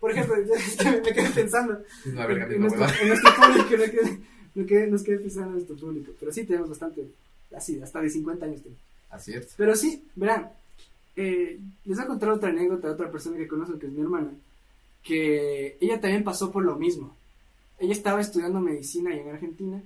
Por 0.00 0.10
ejemplo, 0.12 0.36
yo 0.46 0.54
es 0.54 0.76
que 0.76 0.90
me 0.90 1.02
quedé 1.02 1.30
pensando 1.30 1.78
No, 2.06 2.20
a 2.22 2.26
ver, 2.26 2.38
en, 2.38 2.48
mismo, 2.62 2.76
nuestro, 2.76 3.02
en 3.02 3.08
nuestro 3.08 3.30
público, 3.34 3.70
no 3.76 3.90
quedé, 3.90 4.18
no 4.54 4.66
quedé, 4.66 4.86
nos 4.86 5.02
quedé 5.02 5.18
pensando 5.18 5.48
en 5.48 5.54
nuestro 5.56 5.76
público. 5.76 6.12
Pero 6.18 6.32
sí 6.32 6.44
tenemos 6.44 6.70
bastante, 6.70 7.06
así, 7.54 7.78
hasta 7.82 8.00
de 8.00 8.08
50 8.10 8.44
años 8.46 8.62
tenemos. 8.62 8.82
Así 9.10 9.32
es. 9.34 9.48
Pero 9.58 9.76
sí, 9.76 10.04
verán, 10.14 10.50
eh, 11.16 11.58
les 11.84 11.96
voy 11.96 12.04
a 12.04 12.08
contar 12.08 12.28
otra 12.30 12.50
anécdota 12.50 12.88
de 12.88 12.94
otra 12.94 13.10
persona 13.10 13.36
que 13.36 13.48
conozco, 13.48 13.78
que 13.78 13.86
es 13.86 13.92
mi 13.92 14.02
hermana, 14.02 14.30
que 15.02 15.76
ella 15.80 16.00
también 16.00 16.24
pasó 16.24 16.50
por 16.52 16.64
lo 16.64 16.76
mismo. 16.76 17.14
Ella 17.78 17.92
estaba 17.92 18.20
estudiando 18.20 18.60
medicina 18.60 19.10
allá 19.10 19.22
en 19.22 19.28
Argentina 19.30 19.82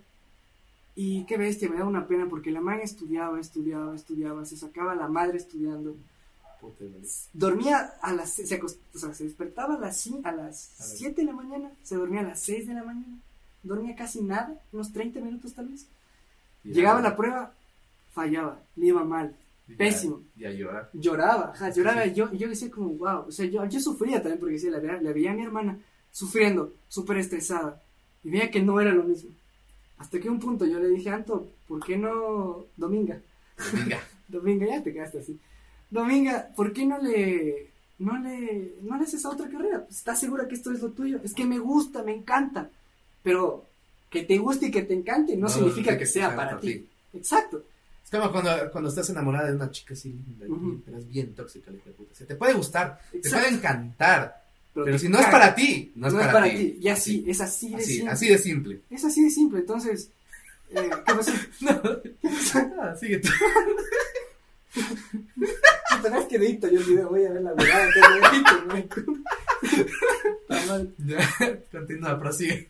y 0.96 1.24
qué 1.26 1.36
bestia, 1.36 1.68
me 1.70 1.78
da 1.78 1.84
una 1.84 2.06
pena 2.06 2.26
porque 2.28 2.50
la 2.50 2.60
man 2.60 2.80
estudiaba, 2.80 3.40
estudiaba, 3.40 3.94
estudiaba, 3.94 4.44
se 4.44 4.56
sacaba 4.56 4.94
la 4.94 5.08
madre 5.08 5.38
estudiando, 5.38 5.96
dormía 7.32 7.94
a 8.02 8.12
las, 8.12 8.32
se, 8.32 8.60
acost- 8.60 8.78
o 8.94 8.98
sea, 8.98 9.14
se 9.14 9.24
despertaba 9.24 9.76
a 9.76 9.78
las, 9.78 10.06
a 10.24 10.32
las 10.32 10.80
A 10.80 10.84
las- 10.84 10.98
7 10.98 11.22
de 11.22 11.26
la 11.26 11.32
mañana, 11.32 11.70
se 11.82 11.96
dormía 11.96 12.20
a 12.20 12.24
las 12.24 12.40
6 12.42 12.66
de 12.66 12.74
la 12.74 12.84
mañana, 12.84 13.18
dormía 13.62 13.94
casi 13.96 14.20
nada, 14.22 14.60
unos 14.72 14.92
30 14.92 15.20
minutos 15.20 15.54
tal 15.54 15.68
vez. 15.68 15.86
Y 16.64 16.72
Llegaba 16.72 16.98
a 16.98 17.02
la 17.02 17.16
prueba, 17.16 17.52
fallaba, 18.12 18.60
le 18.76 18.86
iba 18.86 19.04
mal, 19.04 19.34
ya- 19.70 19.76
pésimo. 19.76 20.22
Y 20.36 20.44
a 20.44 20.50
llorar. 20.52 20.90
lloraba, 20.92 21.54
lloraba 21.74 22.06
y 22.06 22.14
yo, 22.14 22.28
y 22.32 22.38
yo 22.38 22.48
decía 22.48 22.70
como, 22.70 22.90
wow, 22.90 23.26
o 23.28 23.30
sea, 23.32 23.46
yo, 23.46 23.64
yo 23.66 23.80
sufría 23.80 24.20
también 24.22 24.38
porque 24.38 24.54
decía, 24.54 24.70
la, 24.70 24.78
veía- 24.80 25.00
la 25.00 25.12
veía 25.12 25.30
a 25.32 25.34
mi 25.34 25.42
hermana 25.42 25.78
sufriendo, 26.10 26.72
súper 26.88 27.18
estresada, 27.18 27.80
y 28.24 28.30
veía 28.30 28.50
que 28.50 28.60
no 28.62 28.80
era 28.80 28.92
lo 28.92 29.04
mismo. 29.04 29.30
Hasta 29.98 30.18
que 30.18 30.30
un 30.30 30.40
punto 30.40 30.64
yo 30.66 30.78
le 30.80 30.88
dije, 30.88 31.10
Anto, 31.10 31.48
¿por 31.68 31.84
qué 31.84 31.96
no 31.96 32.64
Dominga? 32.76 33.20
Venga. 33.72 34.00
Dominga, 34.28 34.66
ya 34.66 34.82
te 34.82 34.92
quedaste 34.92 35.18
así. 35.18 35.38
Dominga, 35.90 36.48
¿por 36.56 36.72
qué 36.72 36.86
no 36.86 36.98
le, 37.02 37.68
no 37.98 38.16
le, 38.18 38.74
no 38.82 38.96
le 38.96 39.02
haces 39.04 39.24
a 39.24 39.30
otra 39.30 39.48
carrera? 39.48 39.84
Pues, 39.84 39.98
¿Estás 39.98 40.20
segura 40.20 40.46
que 40.48 40.54
esto 40.54 40.70
es 40.72 40.80
lo 40.80 40.90
tuyo? 40.90 41.20
Es 41.24 41.34
que 41.34 41.44
me 41.44 41.58
gusta, 41.58 42.02
me 42.02 42.14
encanta, 42.14 42.70
pero 43.22 43.66
que 44.08 44.22
te 44.24 44.38
guste 44.38 44.66
y 44.66 44.70
que 44.70 44.82
te 44.82 44.94
encante 44.94 45.36
no, 45.36 45.48
significa 45.48 45.98
que, 45.98 46.06
sea 46.06 46.34
para 46.34 46.58
ti. 46.58 46.88
Exacto. 47.12 47.62
Es 48.12 48.18
como 48.18 48.32
cuando, 48.32 48.50
cuando 48.72 48.88
estás 48.90 49.08
enamorada 49.10 49.48
de 49.50 49.54
una 49.56 49.70
chica 49.70 49.94
así 49.94 50.20
Ujú. 50.48 50.82
pero 50.84 50.98
es 50.98 51.06
bien 51.08 51.32
tóxica, 51.34 51.70
la 51.70 51.76
hija 51.76 51.86
de 51.90 51.92
puta. 51.92 52.12
O 52.12 52.16
sea, 52.16 52.26
te 52.26 52.34
puede 52.34 52.54
gustar, 52.54 53.00
te 53.12 53.18
Exacto. 53.18 53.44
puede 53.46 53.56
encantar, 53.56 54.44
pero 54.74 54.86
te 54.86 54.98
si 54.98 55.08
no 55.08 55.20
es 55.20 55.26
para 55.26 55.54
ti, 55.54 55.92
no 55.94 56.08
es 56.08 56.14
para, 56.14 56.42
ti. 56.50 56.78
Y 56.80 56.88
así, 56.88 57.24
es 57.26 57.40
así 57.40 57.68
de 57.70 57.76
Así, 57.76 57.94
simple. 57.94 58.10
así 58.10 58.28
de 58.28 58.38
simple. 58.38 58.80
Es 58.90 59.04
así 59.04 59.22
de 59.24 59.30
simple, 59.30 59.60
entonces. 59.60 60.10
Eh, 60.70 60.90
¿Qué 61.06 61.14
pasó? 61.14 61.32
No, 61.60 61.82
¿Qué 62.02 62.16
pasó? 62.22 62.58
ah, 62.80 62.94
sigue 62.98 63.18
tú. 63.20 63.28
No 66.10 66.18
es 66.20 66.26
que 66.26 66.36
edito 66.36 66.66
yo 66.68 66.78
el 66.80 66.86
video, 66.86 67.08
voy 67.10 67.24
a 67.26 67.30
ver 67.32 67.42
la 67.42 67.52
verdad. 67.52 67.88
¿no? 68.66 68.76
Está 70.48 70.66
mal. 70.72 70.94
Ya, 70.98 71.18
continúa, 71.70 72.18
prosigue. 72.18 72.68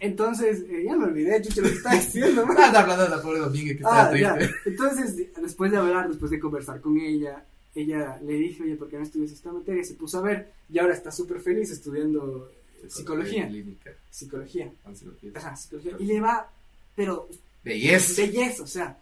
Entonces, 0.00 0.64
eh, 0.68 0.82
ya 0.84 0.96
me 0.96 1.04
olvidé, 1.06 1.40
chucho, 1.42 1.62
lo 1.62 1.68
que 1.68 1.74
estaba 1.76 1.94
diciendo. 2.00 2.46
Nada, 2.54 2.80
hablando 2.80 3.04
de 3.04 3.08
la 3.10 3.22
pobre 3.22 3.38
Domingue 3.40 3.72
que 3.76 3.82
estaba 3.82 4.08
Ah, 4.10 4.18
ya. 4.18 4.34
triste. 4.34 4.54
Entonces, 4.66 5.16
después 5.40 5.70
de 5.70 5.78
hablar, 5.78 6.08
después 6.08 6.30
de 6.30 6.38
conversar 6.40 6.80
con 6.80 6.98
ella, 6.98 7.44
ella 7.74 8.18
le 8.22 8.34
dije, 8.34 8.62
oye, 8.62 8.76
¿por 8.76 8.88
qué 8.88 8.96
no 8.98 9.02
estudias 9.02 9.32
esta 9.32 9.50
materia? 9.52 9.82
Se 9.84 9.94
puso 9.94 10.18
a 10.18 10.22
ver 10.22 10.52
y 10.68 10.78
ahora 10.78 10.92
está 10.94 11.10
súper 11.10 11.40
feliz 11.40 11.70
estudiando 11.70 12.50
psicología. 12.88 13.48
Clínica, 13.48 13.92
Psicología. 14.10 14.70
pansiología. 14.82 15.30
Ajá, 15.34 15.56
psicología. 15.56 15.96
Y 15.98 16.04
le 16.06 16.20
va, 16.20 16.50
pero 16.94 17.28
Belleza. 17.64 18.20
belleza, 18.22 18.62
o 18.62 18.66
sea, 18.66 18.98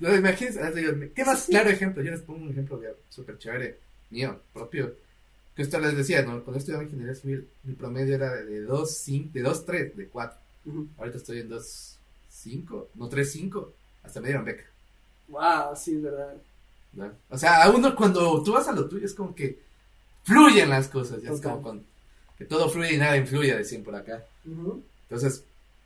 no, 0.00 0.14
imagínense, 0.14 1.12
¿qué 1.14 1.24
más 1.24 1.44
claro 1.46 1.70
ejemplo? 1.70 2.02
Yo 2.02 2.10
les 2.10 2.20
pongo 2.22 2.42
un 2.44 2.50
ejemplo 2.50 2.80
súper 3.08 3.38
chévere, 3.38 3.78
mío, 4.10 4.40
propio. 4.52 4.92
Que 5.58 5.62
esto 5.62 5.80
les 5.80 5.96
decía, 5.96 6.22
¿no? 6.22 6.44
Cuando 6.44 6.58
estudiaba 6.58 6.84
ingeniería 6.84 7.16
civil, 7.16 7.48
mi 7.64 7.74
promedio 7.74 8.14
era 8.14 8.32
de 8.32 8.60
2, 8.60 8.90
5, 8.96 9.30
de 9.32 9.42
2, 9.42 9.66
3, 9.66 9.96
de 9.96 10.06
4. 10.06 10.38
Ujú. 10.66 10.88
Ahorita 10.96 11.16
estoy 11.16 11.40
en 11.40 11.48
2, 11.48 11.98
5, 12.28 12.90
no 12.94 13.08
3, 13.08 13.32
5. 13.32 13.72
Hasta 14.04 14.20
me 14.20 14.28
dieron 14.28 14.44
beca. 14.44 14.62
Wow, 15.26 15.74
sí, 15.74 15.96
es 15.96 16.02
verdad. 16.04 16.36
¿no? 16.92 17.10
O 17.28 17.36
sea, 17.36 17.64
a 17.64 17.70
uno 17.70 17.96
cuando 17.96 18.40
tú 18.44 18.52
vas 18.52 18.68
a 18.68 18.72
lo 18.72 18.88
tuyo 18.88 19.04
es 19.04 19.14
como 19.14 19.34
que 19.34 19.58
fluyen 20.22 20.70
las 20.70 20.86
cosas. 20.86 21.20
Ya 21.22 21.30
es 21.30 21.40
Total. 21.40 21.50
como 21.54 21.62
con, 21.64 21.84
que 22.38 22.44
todo 22.44 22.70
fluye 22.70 22.94
y 22.94 22.98
nada 22.98 23.16
influye, 23.16 23.56
decían 23.56 23.82
por 23.82 23.96
acá. 23.96 24.24
Ujú. 24.46 24.84
Entonces, 25.08 25.42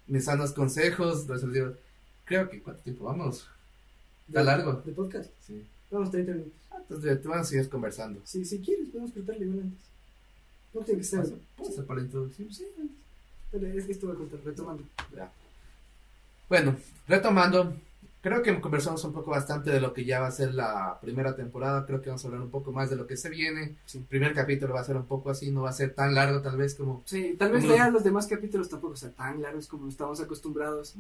mis 0.07 0.27
sanos 0.27 0.53
consejos, 0.53 1.23
entonces 1.23 1.51
digo, 1.51 1.73
creo 2.27 2.51
que 2.51 2.61
cuánto 2.61 2.83
tiempo 2.83 3.05
vamos. 3.05 3.49
Está 4.29 4.43
largo. 4.43 4.83
¿De 4.85 4.93
podcast? 4.93 5.31
Sí. 5.47 5.65
Vamos 5.93 6.11
30 6.11 6.33
minutos. 6.33 6.53
Ah, 6.73 6.77
Entonces, 6.81 7.23
te 7.23 7.29
vamos 7.29 7.47
a 7.47 7.51
seguir 7.51 7.69
conversando. 7.69 8.21
Sí, 8.25 8.45
si 8.45 8.59
quieres, 8.61 8.89
podemos 8.89 9.13
cortarle 9.13 9.45
igual 9.45 9.61
antes. 9.61 9.79
No 10.75 10.81
tiene 10.81 11.01
que 11.01 11.07
ser. 11.07 11.21
¿Puedo 11.21 11.35
hacer- 11.35 11.47
puedo 11.57 11.71
hacer 11.71 11.85
para 11.87 12.01
la 12.01 12.07
introducción? 12.07 12.53
Sí, 12.53 12.65
antes. 12.81 12.97
Dale, 13.53 13.77
es 13.79 13.85
que 13.85 13.93
esto 13.93 14.07
va 14.09 14.15
a 14.15 14.17
contar, 14.17 14.41
retomando. 14.45 14.83
Ya. 15.15 15.31
Bueno, 16.49 16.77
retomando, 17.07 17.77
creo 18.23 18.41
que 18.41 18.59
conversamos 18.61 19.03
un 19.05 19.13
poco 19.13 19.33
bastante 19.33 19.71
de 19.71 19.81
lo 19.81 19.93
que 19.93 20.05
ya 20.05 20.21
va 20.21 20.29
a 20.29 20.31
ser 20.31 20.55
la 20.55 20.97
primera 21.01 21.35
temporada. 21.37 21.85
Creo 21.85 22.01
que 22.01 22.09
vamos 22.09 22.25
a 22.25 22.29
hablar 22.29 22.43
un 22.43 22.51
poco 22.51 22.71
más 22.73 22.89
de 22.89 22.97
lo 22.97 23.07
que 23.07 23.17
se 23.17 23.29
viene. 23.29 23.75
Sí. 23.85 23.99
El 23.99 24.05
primer 24.05 24.33
capítulo 24.33 24.75
va 24.75 24.81
a 24.81 24.85
ser 24.85 24.97
un 24.97 25.07
poco 25.07 25.29
así, 25.31 25.51
no 25.51 25.63
va 25.63 25.71
a 25.71 25.73
ser 25.75 25.93
tan 25.93 26.15
largo 26.15 26.41
tal 26.41 26.57
vez 26.57 26.75
como... 26.77 27.03
Sí, 27.05 27.35
tal 27.39 27.51
vez 27.53 27.65
ya 27.65 27.91
los 27.91 28.05
demás 28.05 28.27
capítulos 28.29 28.69
tampoco 28.69 28.95
sean 28.97 29.13
tan 29.13 29.43
largos 29.43 29.67
como 29.67 29.89
estamos 29.89 30.21
acostumbrados. 30.21 30.95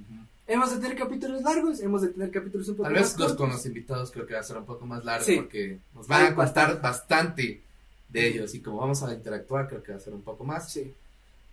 Hemos 0.48 0.74
de 0.74 0.80
tener 0.80 0.98
capítulos 0.98 1.40
largos, 1.42 1.80
hemos 1.80 2.02
de 2.02 2.08
tener 2.08 2.30
capítulos 2.32 2.68
un 2.68 2.74
poco 2.74 2.84
Tal 2.88 2.92
más 2.92 3.02
vez 3.02 3.10
los 3.12 3.18
cortos. 3.28 3.36
con 3.36 3.50
los 3.50 3.64
invitados 3.66 4.10
creo 4.10 4.26
que 4.26 4.34
va 4.34 4.40
a 4.40 4.44
ser 4.44 4.56
un 4.58 4.66
poco 4.66 4.84
más 4.84 5.04
largo 5.04 5.24
Sí. 5.24 5.36
porque 5.36 5.78
nos 5.94 6.08
van 6.08 6.22
a 6.22 6.28
Hay 6.28 6.34
contar 6.34 6.80
bastante 6.82 7.62
de 8.08 8.26
ellos 8.28 8.54
y 8.54 8.60
como 8.60 8.78
vamos 8.78 9.02
a 9.04 9.14
interactuar 9.14 9.68
creo 9.68 9.82
que 9.82 9.92
va 9.92 9.98
a 9.98 10.00
ser 10.00 10.12
un 10.12 10.22
poco 10.22 10.44
más. 10.44 10.70
Sí. 10.72 10.92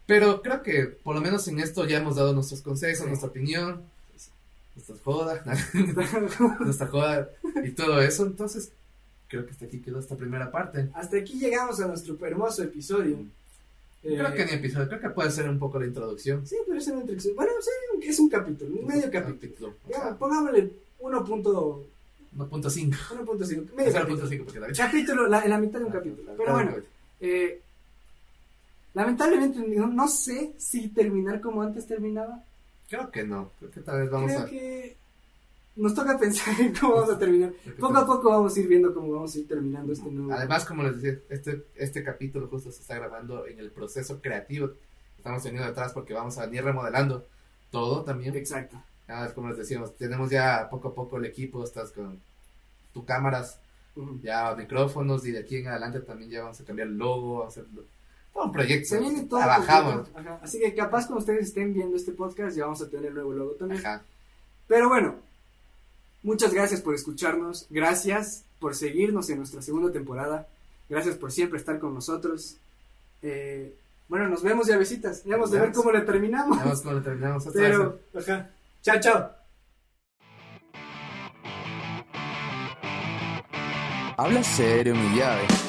Pero 0.07 0.41
creo 0.41 0.63
que 0.63 0.85
por 0.87 1.13
lo 1.13 1.21
menos 1.21 1.47
en 1.47 1.59
esto 1.59 1.85
ya 1.85 1.99
hemos 1.99 2.15
dado 2.15 2.33
nuestros 2.33 2.61
consejos, 2.63 2.99
Sí. 3.03 3.05
nuestra 3.05 3.29
opinión, 3.29 3.83
nuestras 4.79 5.01
jodas, 5.01 5.41
nuestra 6.59 6.87
joda 6.87 7.29
y 7.63 7.71
todo 7.71 8.01
eso. 8.01 8.25
Entonces 8.25 8.71
creo 9.27 9.45
que 9.45 9.51
hasta 9.51 9.65
aquí 9.65 9.79
quedó 9.79 9.99
esta 9.99 10.15
primera 10.15 10.51
parte. 10.51 10.89
Hasta 10.93 11.17
aquí 11.17 11.39
llegamos 11.39 11.79
a 11.81 11.87
nuestro 11.87 12.17
hermoso 12.25 12.63
episodio. 12.63 13.17
Creo 14.01 14.29
Eh, 14.29 14.33
que 14.33 14.45
ni 14.45 14.51
episodio, 14.53 14.87
creo 14.87 15.01
que 15.01 15.09
puede 15.09 15.29
ser 15.31 15.49
un 15.49 15.59
poco 15.59 15.79
la 15.79 15.85
introducción. 15.85 16.47
Sí, 16.47 16.55
pero 16.65 16.79
es 16.79 16.87
una 16.87 17.01
introducción. 17.01 17.35
Bueno, 17.35 17.51
sí, 17.61 18.07
es 18.07 18.19
un 18.19 18.29
capítulo, 18.29 18.75
un 18.79 18.87
medio 18.87 19.11
capítulo. 19.11 19.73
Pongámosle 20.17 20.71
1.5. 21.01 21.83
1.5. 22.37 22.95
1.5. 23.25 23.75
Medio 23.75 23.93
capítulo. 23.93 24.29
0.5 24.29 24.43
porque 24.45 24.59
la 24.59 24.71
Capítulo, 24.71 25.27
la, 25.27 25.45
la 25.45 25.57
mitad 25.57 25.79
de 25.79 25.85
un 25.85 25.91
capítulo. 25.91 26.31
Pero 26.37 26.53
bueno, 26.53 26.75
eh, 27.19 27.61
lamentablemente 28.93 29.59
no, 29.59 29.87
no 29.87 30.07
sé 30.07 30.53
si 30.57 30.87
terminar 30.89 31.41
como 31.41 31.61
antes 31.61 31.85
terminaba. 31.85 32.43
Creo 32.89 33.11
que 33.11 33.23
no. 33.23 33.51
Creo 33.59 33.71
que 33.71 33.81
tal 33.81 34.01
vez 34.01 34.09
vamos 34.09 34.31
Creo 34.31 34.43
a. 34.43 34.45
que 34.45 34.97
nos 35.75 35.93
toca 35.93 36.17
pensar 36.17 36.59
en 36.59 36.73
cómo 36.75 36.95
vamos 36.95 37.11
a 37.11 37.19
terminar. 37.19 37.53
Poco 37.79 37.97
a 37.97 38.05
poco 38.05 38.29
vamos 38.29 38.55
a 38.55 38.59
ir 38.59 38.67
viendo 38.67 38.93
cómo 38.93 39.13
vamos 39.13 39.33
a 39.35 39.39
ir 39.39 39.47
terminando 39.47 39.93
este 39.93 40.09
nuevo. 40.09 40.33
Además, 40.33 40.65
como 40.65 40.83
les 40.83 41.01
decía, 41.01 41.19
este, 41.29 41.65
este 41.75 42.03
capítulo 42.03 42.47
justo 42.47 42.71
se 42.71 42.81
está 42.81 42.95
grabando 42.95 43.45
en 43.45 43.59
el 43.59 43.71
proceso 43.71 44.21
creativo 44.21 44.71
estamos 45.19 45.43
teniendo 45.43 45.67
detrás 45.67 45.93
porque 45.93 46.13
vamos 46.13 46.37
a 46.37 46.45
venir 46.45 46.63
remodelando 46.63 47.25
todo 47.69 48.03
también. 48.03 48.35
Exacto. 48.35 48.81
Más 49.07 49.33
como 49.33 49.49
les 49.49 49.57
decíamos, 49.57 49.95
tenemos 49.95 50.29
ya 50.29 50.67
poco 50.69 50.89
a 50.89 50.95
poco 50.95 51.17
el 51.17 51.25
equipo, 51.25 51.63
estás 51.63 51.91
con 51.91 52.19
tu 52.93 53.05
cámaras, 53.05 53.59
ya 54.21 54.55
micrófonos 54.55 55.25
y 55.25 55.31
de 55.31 55.39
aquí 55.39 55.57
en 55.57 55.67
adelante 55.67 55.99
también 56.01 56.29
ya 56.29 56.43
vamos 56.43 56.61
a 56.61 56.65
cambiar 56.65 56.87
el 56.87 56.97
logo, 56.97 57.39
vamos 57.39 57.57
a 57.57 57.61
hacer 57.61 57.71
un 58.33 58.51
proyecto. 58.51 58.89
Se 58.89 58.99
viene 58.99 59.23
todo. 59.23 59.39
Trabajamos. 59.39 59.93
completo. 60.07 60.19
Ajá. 60.19 60.39
Así 60.43 60.59
que 60.59 60.73
capaz 60.73 61.07
cuando 61.07 61.19
ustedes 61.19 61.47
estén 61.47 61.73
viendo 61.73 61.95
este 61.95 62.11
podcast 62.11 62.55
ya 62.55 62.65
vamos 62.65 62.81
a 62.81 62.89
tener 62.89 63.13
nuevo 63.13 63.33
logo 63.33 63.51
también. 63.51 63.79
Ajá. 63.85 64.03
Pero 64.67 64.87
bueno, 64.87 65.15
muchas 66.23 66.53
gracias 66.53 66.81
por 66.81 66.93
escucharnos, 66.93 67.65
gracias 67.69 68.45
por 68.59 68.75
seguirnos 68.75 69.29
en 69.29 69.37
nuestra 69.37 69.61
segunda 69.61 69.91
temporada, 69.91 70.47
gracias 70.87 71.15
por 71.17 71.31
siempre 71.31 71.57
estar 71.57 71.79
con 71.79 71.93
nosotros. 71.93 72.57
Eh, 73.21 73.75
bueno, 74.07 74.27
nos 74.27 74.43
vemos 74.43 74.67
ya 74.67 74.77
besitas, 74.77 75.23
ya 75.23 75.37
vamos 75.37 75.53
a 75.53 75.61
ver 75.61 75.71
cómo 75.71 75.91
le 75.91 76.01
terminamos. 76.01 76.57
Vamos 76.57 76.81
cuando 76.81 77.01
terminamos 77.01 77.47
hasta 77.47 77.59
Pero, 77.59 77.99
ajá, 78.15 78.49
chao, 78.81 78.99
chao. 78.99 79.31
Habla 84.17 84.43
serio, 84.43 84.95
mi 84.95 85.17
llave. 85.17 85.68